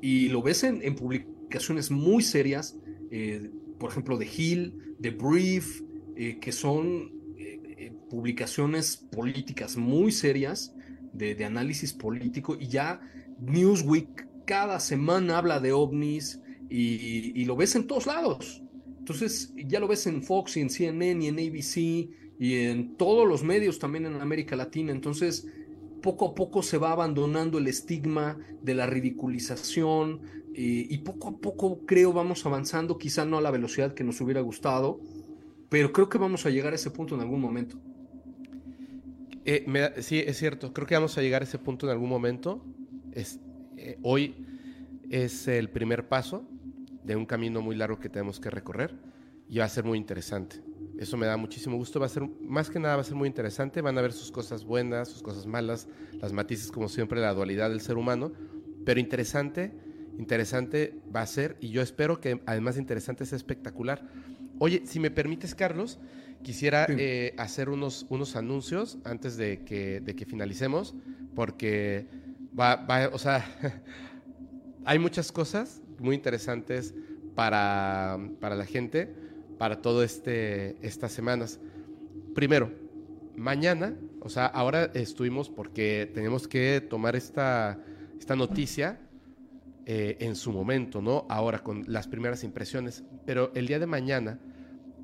[0.00, 2.76] y lo ves en, publicaciones muy serias,
[3.10, 3.50] eh,
[3.80, 5.82] por ejemplo de Hill, de Brief,
[6.14, 7.18] eh, que son
[8.08, 10.72] publicaciones políticas muy serias
[11.12, 13.00] de, de análisis político y ya
[13.40, 18.62] Newsweek cada semana habla de ovnis y, lo ves en todos lados.
[18.98, 22.10] Entonces ya lo ves en Fox y en CNN y en ABC
[22.40, 24.92] y en todos los medios también en América Latina.
[24.92, 25.46] Entonces
[26.00, 30.22] poco a poco se va abandonando el estigma de la ridiculización
[30.52, 34.40] y, poco a poco creo vamos avanzando, quizá no a la velocidad que nos hubiera
[34.40, 35.00] gustado,
[35.68, 37.78] pero creo que vamos a llegar a ese punto en algún momento.
[39.44, 39.64] Eh,
[39.98, 42.64] sí, es cierto, creo que vamos a llegar a ese punto en algún momento.
[43.12, 44.34] Eh, hoy
[45.10, 46.48] es el primer paso
[47.04, 48.94] de un camino muy largo que tenemos que recorrer
[49.48, 50.69] y va a ser muy interesante.
[51.00, 51.98] Eso me da muchísimo gusto.
[51.98, 53.80] Va a ser, más que nada, va a ser muy interesante.
[53.80, 55.88] Van a ver sus cosas buenas, sus cosas malas,
[56.20, 58.32] las matices, como siempre, la dualidad del ser humano.
[58.84, 59.72] Pero interesante,
[60.18, 61.56] interesante va a ser.
[61.58, 64.06] Y yo espero que, además de interesante, sea espectacular.
[64.58, 65.98] Oye, si me permites, Carlos,
[66.42, 70.94] quisiera eh, hacer unos, unos anuncios antes de que, de que finalicemos,
[71.34, 72.08] porque
[72.58, 73.42] va, va, o sea,
[74.84, 76.94] hay muchas cosas muy interesantes
[77.34, 79.29] para, para la gente,
[79.60, 81.60] para todo este, estas semanas.
[82.34, 82.72] Primero,
[83.36, 87.78] mañana, o sea, ahora estuvimos porque tenemos que tomar esta,
[88.18, 88.98] esta noticia
[89.84, 91.26] eh, en su momento, ¿no?
[91.28, 94.40] Ahora con las primeras impresiones, pero el día de mañana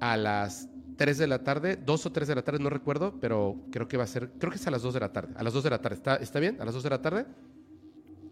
[0.01, 3.57] a las 3 de la tarde, 2 o 3 de la tarde, no recuerdo, pero
[3.71, 5.43] creo que va a ser, creo que es a las 2 de la tarde, a
[5.43, 6.57] las 2 de la tarde, ¿está, está bien?
[6.63, 7.27] ¿A las 2 de la tarde?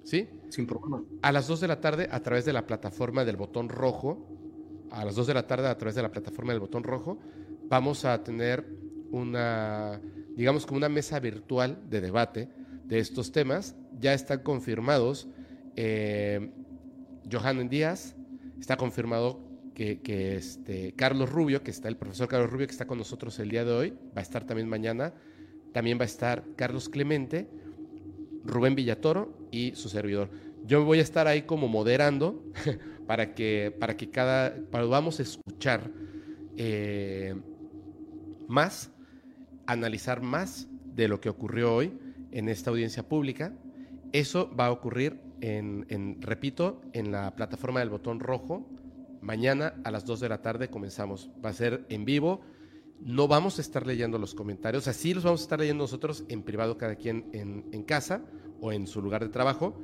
[0.05, 0.27] ¿Sí?
[0.49, 1.03] Sin problema.
[1.21, 4.27] A las 2 de la tarde, a través de la plataforma del botón rojo,
[4.95, 7.19] a las 2 de la tarde, a través de la plataforma del botón rojo,
[7.69, 8.65] vamos a tener
[9.11, 10.01] una,
[10.37, 12.49] digamos, como una mesa virtual de debate
[12.85, 13.77] de estos temas.
[13.99, 15.29] Ya están confirmados
[15.77, 16.51] eh,
[17.69, 18.15] Díaz,
[18.61, 19.41] está confirmado
[19.75, 23.39] que, que, este, Carlos Rubio, que está el profesor Carlos Rubio, que está con nosotros
[23.41, 25.13] el día de hoy, va a estar también mañana.
[25.73, 27.49] También va a estar Carlos Clemente,
[28.45, 30.31] Rubén Villatoro y su servidor.
[30.65, 32.45] Yo voy a estar ahí como moderando
[33.07, 34.57] para que, para que cada,
[35.21, 35.91] a escuchar
[36.57, 37.35] eh,
[38.49, 38.91] más,
[39.67, 41.93] analizar más de lo que ocurrió hoy
[42.31, 43.53] en esta audiencia pública.
[44.13, 48.69] Eso va a ocurrir en, en, repito, en la plataforma del botón rojo.
[49.21, 51.31] Mañana a las 2 de la tarde comenzamos.
[51.45, 52.43] Va a ser en vivo.
[53.01, 54.87] No vamos a estar leyendo los comentarios.
[54.87, 58.23] Así los vamos a estar leyendo nosotros en privado, cada quien en, en casa
[58.61, 59.81] o en su lugar de trabajo.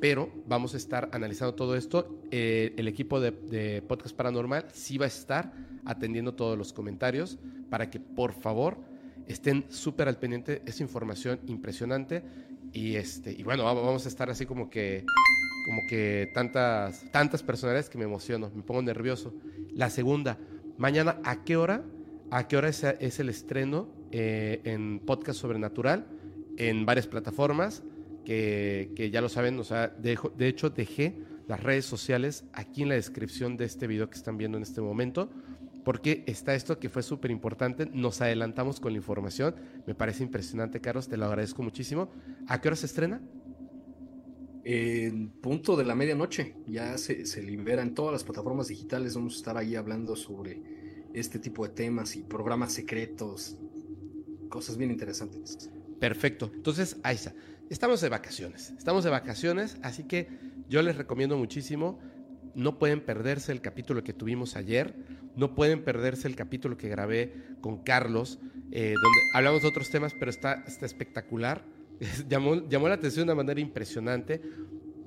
[0.00, 2.20] Pero vamos a estar analizando todo esto.
[2.30, 5.52] Eh, el equipo de, Podcast Paranormal sí va a estar
[5.84, 7.38] atendiendo todos los comentarios
[7.70, 8.78] para que por favor
[9.26, 10.62] estén súper al pendiente.
[10.66, 12.22] Es información impresionante.
[12.72, 15.04] Y, este, y bueno, vamos a estar así como que,
[15.66, 19.34] como que tantas, tantas personalidades que me emociono, me pongo nervioso.
[19.72, 20.38] La segunda,
[20.76, 21.82] mañana, ¿a qué hora?
[22.30, 26.06] ¿A qué hora es, es el estreno eh, en Podcast Sobrenatural?
[26.58, 27.82] En varias plataformas,
[28.28, 31.14] que, que ya lo saben, o sea, dejo, de hecho dejé
[31.46, 34.82] las redes sociales aquí en la descripción de este video que están viendo en este
[34.82, 35.30] momento
[35.82, 37.86] porque está esto que fue súper importante.
[37.86, 39.54] Nos adelantamos con la información.
[39.86, 41.08] Me parece impresionante, Carlos.
[41.08, 42.10] Te lo agradezco muchísimo.
[42.48, 43.22] ¿A qué hora se estrena?
[44.62, 46.56] En punto de la medianoche.
[46.66, 49.14] Ya se, se libera en todas las plataformas digitales.
[49.14, 50.60] Vamos a estar ahí hablando sobre
[51.14, 53.56] este tipo de temas y programas secretos.
[54.50, 55.70] Cosas bien interesantes.
[55.98, 56.50] Perfecto.
[56.54, 57.34] Entonces, ahí está.
[57.70, 58.70] Estamos de vacaciones.
[58.78, 60.28] Estamos de vacaciones, así que
[60.68, 61.98] yo les recomiendo muchísimo.
[62.54, 64.94] No pueden perderse el capítulo que tuvimos ayer
[65.38, 68.40] no pueden perderse el capítulo que grabé con Carlos,
[68.72, 71.64] eh, donde hablamos de otros temas, pero está, está espectacular.
[72.28, 74.42] llamó, llamó la atención de una manera impresionante.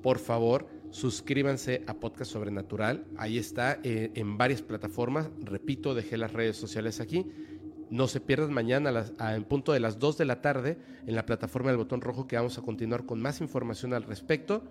[0.02, 3.04] Por favor, suscríbanse a Podcast Sobrenatural.
[3.18, 5.28] Ahí está eh, en varias plataformas.
[5.42, 7.30] Repito, dejé las redes sociales aquí.
[7.92, 11.68] No se pierdan mañana en punto de las 2 de la tarde en la plataforma
[11.68, 14.64] del botón rojo que vamos a continuar con más información al respecto.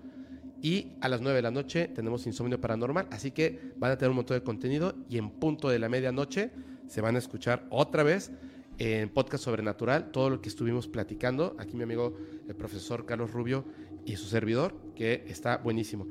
[0.59, 4.09] Y a las 9 de la noche tenemos Insomnio Paranormal, así que van a tener
[4.09, 6.49] un montón de contenido y en punto de la medianoche
[6.87, 8.31] se van a escuchar otra vez
[8.79, 11.55] en Podcast Sobrenatural todo lo que estuvimos platicando.
[11.59, 12.17] Aquí mi amigo
[12.47, 13.65] el profesor Carlos Rubio
[14.03, 16.07] y su servidor, que está buenísimo.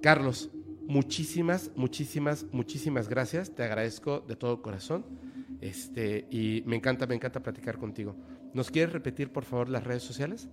[0.00, 0.48] Carlos,
[0.86, 3.50] muchísimas, muchísimas, muchísimas gracias.
[3.50, 5.04] Te agradezco de todo corazón.
[5.60, 8.16] Este, y me encanta, me encanta platicar contigo.
[8.54, 10.48] ¿Nos quieres repetir, por favor, las redes sociales?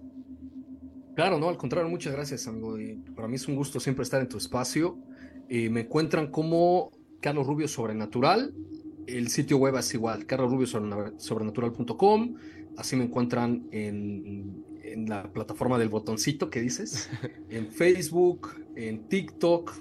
[1.16, 2.78] Claro, no, al contrario, muchas gracias, amigo.
[2.80, 4.98] Y para mí es un gusto siempre estar en tu espacio.
[5.48, 6.92] Eh, me encuentran como
[7.22, 8.54] Carlos Rubio Sobrenatural.
[9.08, 12.36] El sitio web es igual, carlosrubiosobrenatural.com.
[12.78, 17.10] Así me encuentran en, en, la plataforma del botoncito que dices,
[17.50, 19.72] en Facebook, en TikTok.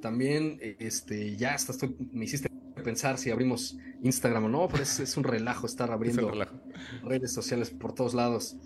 [0.00, 2.48] También, este, ya hasta estoy, me hiciste
[2.82, 6.56] pensar si abrimos Instagram o no, pero es, es un relajo estar abriendo relajo.
[7.04, 8.56] redes sociales por todos lados.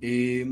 [0.00, 0.46] Eh,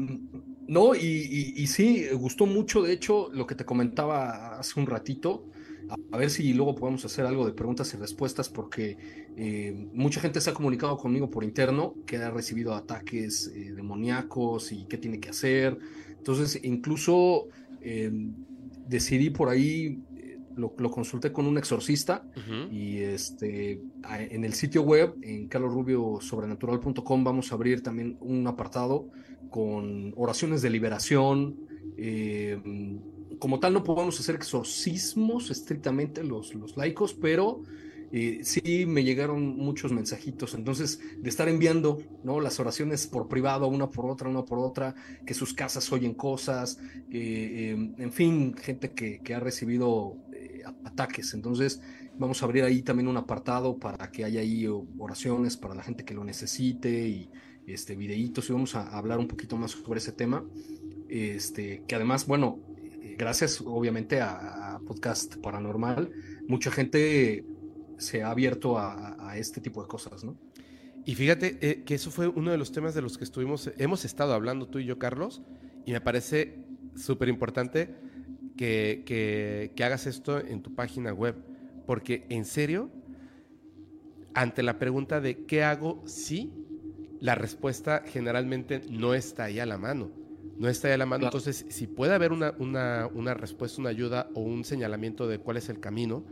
[0.69, 4.87] no, y, y, y, sí, gustó mucho, de hecho, lo que te comentaba hace un
[4.87, 5.47] ratito.
[5.89, 8.99] A, a ver si luego podemos hacer algo de preguntas y respuestas, porque
[9.37, 14.73] eh, mucha gente se ha comunicado conmigo por interno que ha recibido ataques eh, demoníacos
[14.73, 15.79] y qué tiene que hacer.
[16.19, 17.47] Entonces, incluso
[17.81, 18.11] eh,
[18.89, 20.03] decidí por ahí
[20.57, 22.73] lo, lo, consulté con un exorcista uh -huh.
[22.73, 23.81] y este
[24.31, 29.09] en el sitio web en carlosrubiosobrenatural.com vamos a abrir también un apartado
[29.51, 31.57] con oraciones de liberación
[31.97, 32.61] eh,
[33.39, 37.63] como tal no podemos hacer exorcismos estrictamente los, los laicos pero
[38.13, 42.41] eh, sí me llegaron muchos mensajitos, entonces de estar enviando ¿no?
[42.41, 44.95] las oraciones por privado, una por otra, una por otra,
[45.27, 46.79] que sus casas oyen cosas,
[47.11, 50.17] eh, en fin, gente que, que ha recibido
[50.85, 51.35] ataques.
[51.35, 51.81] Entonces,
[52.19, 54.67] Vamos a abrir ahí también un apartado para que haya ahí
[54.99, 57.31] oraciones para la gente que lo necesite y
[57.67, 60.43] este, videitos y vamos a hablar un poquito más sobre ese tema.
[61.11, 62.59] Este, que además, bueno,
[63.19, 66.13] gracias obviamente a, Podcast Paranormal,
[66.47, 67.45] mucha gente
[67.99, 70.39] se ha abierto a, este tipo de cosas, ¿no?
[71.05, 74.05] Y fíjate eh, que eso fue uno de los temas de los que estuvimos, hemos
[74.05, 75.43] estado hablando tú y yo, Carlos,
[75.85, 76.65] y me parece
[76.95, 77.95] súper importante
[78.57, 79.03] que,
[79.75, 81.37] que, hagas esto en tu página web,
[81.87, 82.91] porque en serio,
[84.35, 86.53] ante la pregunta de qué hago si,
[87.21, 90.11] la respuesta generalmente no está ahí a la mano.
[90.59, 91.25] No está ahí a la mano.
[91.25, 95.59] Entonces, si puede haber una, una, una, respuesta, una ayuda o un señalamiento de cuál
[95.59, 96.25] es el camino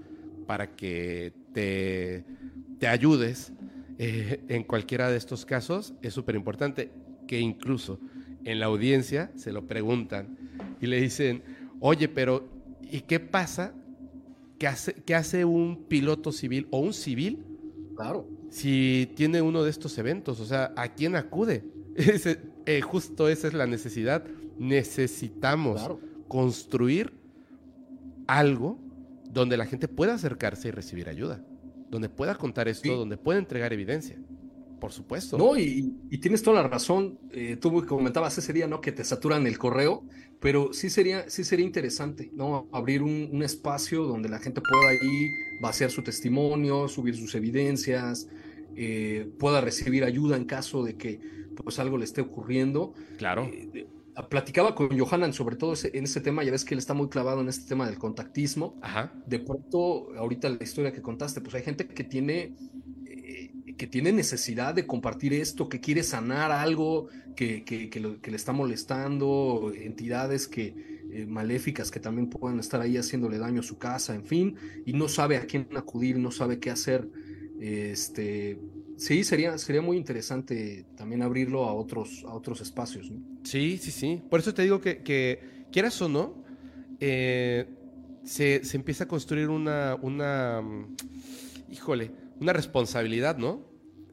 [0.47, 2.25] para que te,
[2.79, 3.53] te ayudes
[3.99, 6.91] eh, en cualquiera de estos casos, es súper importante
[7.27, 8.01] que incluso
[8.45, 10.37] en la audiencia se lo preguntan
[10.81, 11.43] y le dicen,
[11.87, 12.49] oye, pero
[12.91, 13.75] ¿y qué pasa?
[14.59, 17.45] ¿Qué hace, qué hace un piloto civil o un civil?
[17.95, 18.27] Claro.
[18.49, 21.65] Si tiene uno de estos eventos, o sea, ¿a quién acude?
[22.67, 24.25] Eh, justo esa es la necesidad.
[24.59, 25.87] Necesitamos
[26.29, 27.13] construir
[28.27, 28.79] algo
[29.31, 31.45] donde la gente pueda acercarse y recibir ayuda,
[31.91, 34.17] donde pueda contar esto, donde pueda entregar evidencia.
[34.85, 35.39] Por supuesto.
[35.39, 37.19] No, y, tienes toda la razón.
[37.31, 38.83] Eh, tú comentabas ese día, ¿no?
[38.83, 40.05] Que te saturan el correo,
[40.41, 42.69] pero sí sería, sí sería interesante, ¿no?
[42.71, 45.31] Abrir un, espacio donde la gente pueda ahí
[45.63, 48.29] vaciar su testimonio, subir sus evidencias,
[48.77, 51.19] eh, pueda recibir ayuda en caso de que
[51.57, 52.93] pues algo le esté ocurriendo.
[53.17, 53.51] Claro.
[53.51, 53.87] Eh,
[54.29, 57.41] platicaba con Johanan sobre todo en ese tema, ya ves que él está muy clavado
[57.41, 58.79] en este tema del contactismo.
[58.83, 59.15] Ajá.
[59.27, 62.55] De pronto, ahorita la historia que contaste, pues hay gente que tiene
[63.77, 70.47] que tiene necesidad de compartir esto, que quiere sanar algo que, le está molestando, entidades
[70.47, 70.75] que,
[71.13, 74.57] eh, maléficas que también pueden estar ahí haciéndole daño a su casa, en fin,
[74.87, 77.09] y no sabe a quién acudir, no sabe qué hacer.
[77.61, 78.59] Este,
[78.97, 83.11] sí, sería, sería muy interesante también abrirlo a otros, a otros espacios.
[83.43, 84.23] Sí, sí, sí.
[84.31, 86.45] Por eso te digo que, quieras o no,
[87.01, 87.67] eh,
[88.25, 90.97] se, se, empieza a construir una, una, mm,
[91.71, 93.65] híjole, una responsabilidad, ¿no?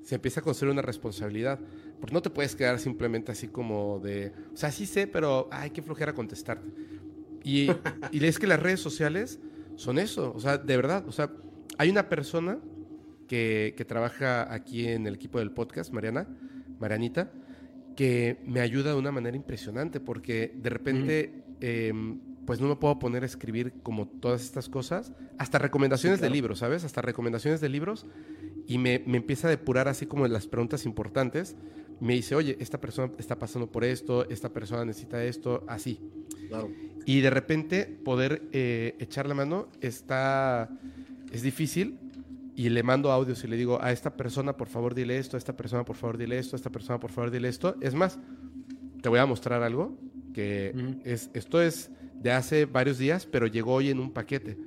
[0.04, 1.60] Se empieza a construir una responsabilidad.
[2.00, 5.70] Porque no te puedes quedar simplemente así como de, o sea, sí sé, pero hay
[5.70, 6.68] que flojera contestarte.
[7.44, 7.70] Y,
[8.12, 9.40] y es que las redes sociales
[9.76, 11.32] son eso, o sea, de verdad, o sea,
[11.78, 12.60] hay una persona
[13.28, 16.28] que, que trabaja aquí en el equipo del podcast, Mariana,
[16.80, 17.32] Marianita,
[17.96, 22.20] que me ayuda de una manera impresionante porque de repente em,
[22.52, 26.60] pues no me puedo poner a escribir como todas estas cosas, hasta recomendaciones de libros,
[26.60, 26.84] ¿sabes?
[26.84, 28.06] Hasta recomendaciones de libros
[28.68, 31.56] y me, me, empieza a depurar así como las preguntas importantes.
[32.02, 36.02] Me dice, oye, esta persona está pasando por esto, esta persona necesita esto, así.
[37.06, 40.70] Y de repente poder eh, echar la mano está,
[41.32, 42.00] es difícil
[42.58, 45.40] y le mando audios y le digo, a esta persona por favor dile esto, a
[45.40, 47.78] esta persona por favor dile esto, a esta persona por favor dile esto.
[47.80, 48.20] Es más,
[49.02, 49.98] te voy a mostrar algo
[50.34, 51.92] que es, esto es
[52.22, 54.58] de hace varios días, pero llegó hoy en un paquete.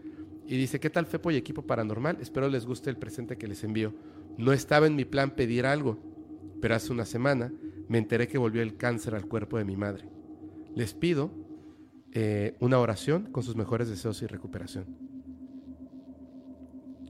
[0.47, 2.19] Y dice, ¿qué tal Fepo y equipo paranormal?
[2.21, 3.95] Espero les guste el presente que les envío.
[4.37, 5.99] No estaba en mi plan pedir algo,
[6.61, 7.53] pero hace una semana
[7.89, 10.09] me enteré que volvió el cáncer al cuerpo de mi madre.
[10.75, 11.31] Les pido
[12.13, 14.87] eh, una oración con sus mejores deseos y recuperación.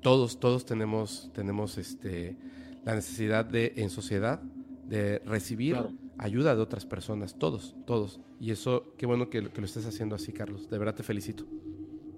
[0.03, 2.37] Todos, todos tenemos, tenemos este,
[2.85, 4.43] la necesidad de, en sociedad,
[4.87, 5.77] de recibir
[6.19, 8.21] ayuda de otras personas, todos, todos.
[8.41, 10.69] Y eso, qué bueno que, lo estés haciendo así, Carlos.
[10.71, 11.47] De verdad te felicito.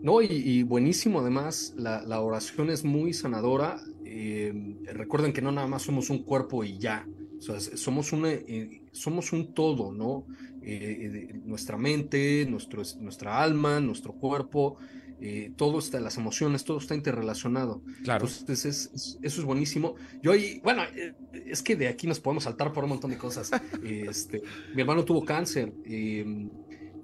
[0.02, 3.80] No, y, buenísimo además, la, oración es muy sanadora.
[4.04, 7.06] Eh, recuerden que no nada más somos un cuerpo y ya,
[7.38, 10.26] somos, una, eh, somos un todo, ¿no?
[10.62, 14.78] Eh, nuestra mente, nuestro, nuestra alma, nuestro cuerpo,
[15.18, 17.82] eh, todo está, las emociones, todo está interrelacionado.
[18.02, 18.26] Claro.
[18.26, 19.94] Entonces, eso es buenísimo.
[20.22, 21.14] Yo ahí, bueno, eh,
[21.46, 23.50] es que de aquí nos podemos saltar por un montón de cosas.
[23.82, 24.42] este,
[24.74, 26.50] mi hermano tuvo cáncer em,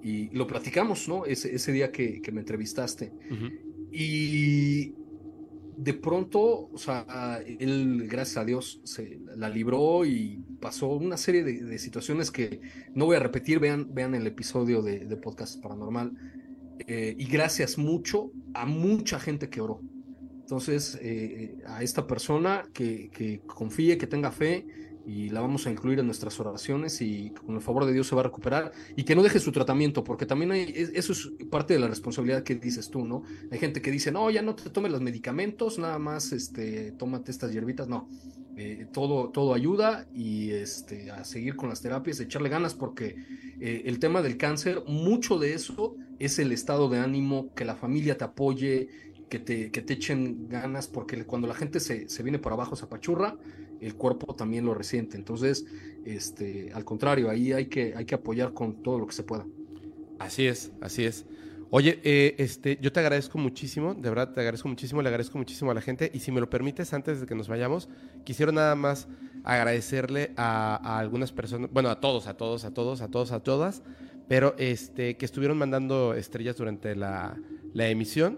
[0.03, 1.25] y lo platicamos, ¿no?
[1.25, 3.11] Ese, ese día que, me entrevistaste.
[3.91, 4.93] Y
[5.75, 11.43] de pronto, o sea, él, gracias a Dios, se la libró y pasó una serie
[11.43, 12.61] de, situaciones que
[12.93, 13.59] no voy a repetir.
[13.59, 16.13] Vean, vean el episodio de, de Podcast Paranormal
[16.79, 19.81] eh, y gracias mucho a mucha gente que oró.
[20.41, 24.65] Entonces, eh, a esta persona que, confíe, que tenga fe,
[25.05, 28.15] y la vamos a incluir en nuestras oraciones y con el favor de Dios se
[28.15, 31.73] va a recuperar y que no deje su tratamiento, porque también hay, eso es parte
[31.73, 33.23] de la responsabilidad que dices tú, ¿no?
[33.51, 37.31] Hay gente que dice, no, ya no te tomes los medicamentos, nada más este, tómate
[37.31, 38.09] estas hierbitas, no.
[38.55, 43.15] Eh, todo, todo ayuda y este, a seguir con las terapias, echarle ganas, porque
[43.59, 48.17] el tema del cáncer, mucho de eso es el estado de ánimo, que la familia
[48.17, 48.89] te apoye,
[49.29, 52.75] que te, que te echen ganas, porque cuando la gente se, se viene por abajo,
[52.75, 53.35] se apachurra,
[53.85, 55.17] el cuerpo también lo resiente.
[55.17, 55.65] Entonces,
[56.05, 59.45] este, al contrario, ahí hay que, hay que apoyar con todo lo que se pueda.
[60.19, 61.25] Así es, así es.
[61.75, 65.71] Oye, eh, este, yo te agradezco muchísimo, de verdad te agradezco muchísimo, le agradezco muchísimo
[65.71, 66.11] a la gente.
[66.13, 67.89] Y si me lo permites, antes de que nos vayamos,
[68.23, 69.07] quisiera nada más
[69.43, 73.81] agradecerle a, algunas personas, bueno, a todos, a todos, a todos, a todos, a todas,
[74.27, 77.37] pero este, que estuvieron mandando estrellas durante la,
[77.73, 78.37] la emisión.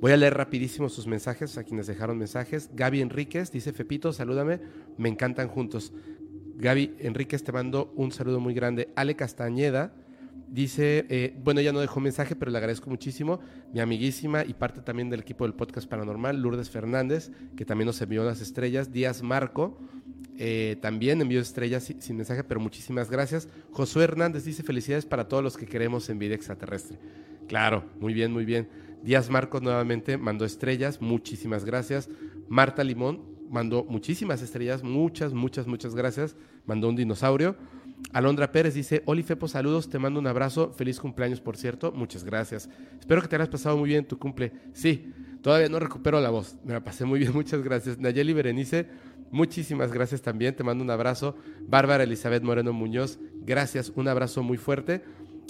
[0.00, 2.70] Voy a leer rapidísimo sus mensajes, a quienes dejaron mensajes.
[2.74, 4.60] Gaby Enríquez dice, Fepito, salúdame,
[4.98, 5.92] me encantan juntos.
[6.56, 8.90] Gaby Enríquez, te mando un saludo muy grande.
[8.96, 9.94] Ale Castañeda
[10.48, 13.40] dice, eh, bueno, ya no dejó mensaje, pero le agradezco muchísimo.
[13.72, 18.00] Mi amiguísima y parte también del equipo del podcast paranormal, Lourdes Fernández, que también nos
[18.00, 18.92] envió las estrellas.
[18.92, 19.78] Díaz Marco,
[20.36, 23.48] eh, también envió estrellas sin, mensaje, pero muchísimas gracias.
[23.70, 26.98] Josué Hernández dice, felicidades para todos los que queremos en vida extraterrestre.
[27.48, 28.68] Claro, muy bien, muy bien.
[29.04, 32.08] Díaz Marcos nuevamente mandó estrellas, muchísimas gracias.
[32.48, 33.20] Marta Limón
[33.50, 36.36] mandó muchísimas estrellas, muchas, muchas, muchas gracias.
[36.64, 37.54] Mandó un dinosaurio.
[38.14, 42.24] Alondra Pérez dice, Oli Fepo, saludos, te mando un abrazo, feliz cumpleaños por cierto, muchas
[42.24, 42.70] gracias.
[42.98, 44.52] Espero que te hayas pasado muy bien tu cumple.
[44.72, 45.12] Sí,
[45.42, 47.98] todavía no recupero la voz, me la pasé muy bien, muchas gracias.
[47.98, 48.88] Nayeli Berenice,
[49.30, 51.36] muchísimas gracias también, te mando un abrazo.
[51.60, 55.02] Bárbara Elizabeth Moreno Muñoz, gracias, un abrazo muy fuerte,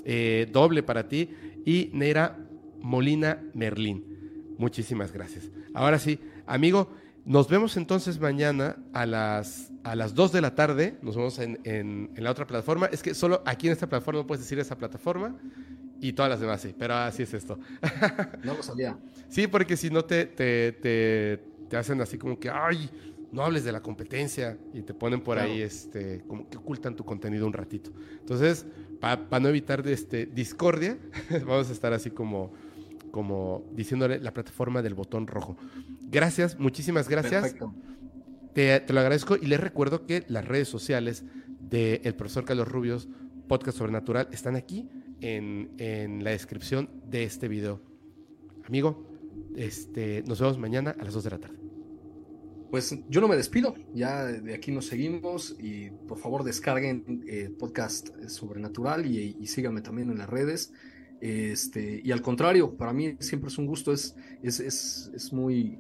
[0.05, 1.31] eh, doble para ti.
[1.65, 2.44] Y Neira
[2.85, 4.05] Molina Merlín.
[4.59, 5.51] Muchísimas gracias.
[5.73, 6.91] Ahora sí, amigo,
[7.25, 10.99] nos vemos entonces mañana a las, a las 2 de la tarde.
[11.01, 12.87] Nos vemos en, en, la otra plataforma.
[12.93, 15.35] Es que solo aquí en esta plataforma no puedes decir esa plataforma
[15.99, 17.59] y todas las demás sí, pero así es esto.
[18.45, 18.99] No lo sabía.
[19.31, 22.91] Sí, porque si no te, te, te, hacen así como que, ay,
[23.33, 27.05] no hables de la competencia y te ponen por ahí, este, como que ocultan tu
[27.07, 27.91] contenido un ratito.
[28.21, 28.67] Entonces,
[29.01, 30.99] para no evitar este, discordia,
[31.47, 32.53] vamos a estar así como
[33.15, 35.57] como diciéndole la plataforma del botón rojo.
[36.11, 37.43] Gracias, muchísimas gracias.
[37.43, 37.73] Perfecto.
[38.55, 41.25] Te, lo agradezco y les recuerdo que las redes sociales
[41.61, 43.09] del profesor Carlos Rubios,
[43.47, 47.81] Podcast Sobrenatural, están aquí en, la descripción de este video.
[48.65, 49.07] Amigo,
[49.55, 51.59] este, nos vemos mañana a las 2 de la tarde.
[52.73, 57.53] Pues yo no me despido, ya de aquí nos seguimos y por favor descarguen el
[57.53, 60.73] podcast Sobrenatural y, y síganme también en las redes.
[61.25, 65.79] Este, y al contrario, para mí siempre es un gusto, es, es, es, es muy,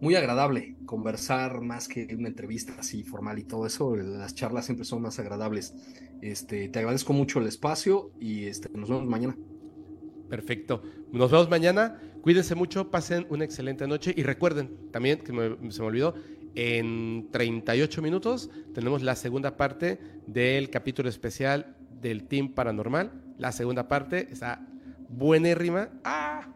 [0.00, 3.94] muy agradable conversar más que una entrevista así formal y todo eso.
[3.94, 5.72] Las charlas siempre son más agradables.
[6.20, 9.36] Este, te agradezco mucho el espacio y este, nos vemos mañana.
[10.28, 10.82] Perfecto.
[11.12, 12.00] Nos vemos mañana.
[12.20, 16.14] Cuídense mucho, pasen una excelente noche y recuerden también, que se me olvidó,
[16.56, 23.12] en 38 minutos tenemos la segunda parte del capítulo especial del Team Paranormal.
[23.38, 24.68] La segunda parte está
[25.12, 25.90] buenérrima.
[26.04, 26.48] ¡Ah!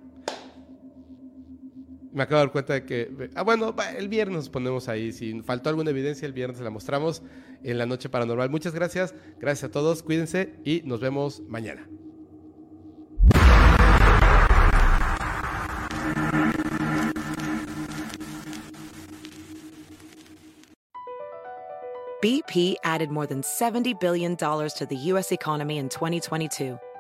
[2.12, 3.30] Me acabo de dar cuenta de que.
[3.34, 5.12] Ah, bueno, el viernes nos ponemos ahí.
[5.12, 7.22] Si faltó alguna evidencia, el viernes la mostramos
[7.62, 8.48] en la noche paranormal.
[8.48, 9.14] Muchas gracias.
[9.38, 10.02] Gracias a todos.
[10.02, 11.86] Cuídense y nos vemos mañana.
[22.22, 25.30] BP added more than $70 billion to the U.S.
[25.30, 26.78] economy in 2022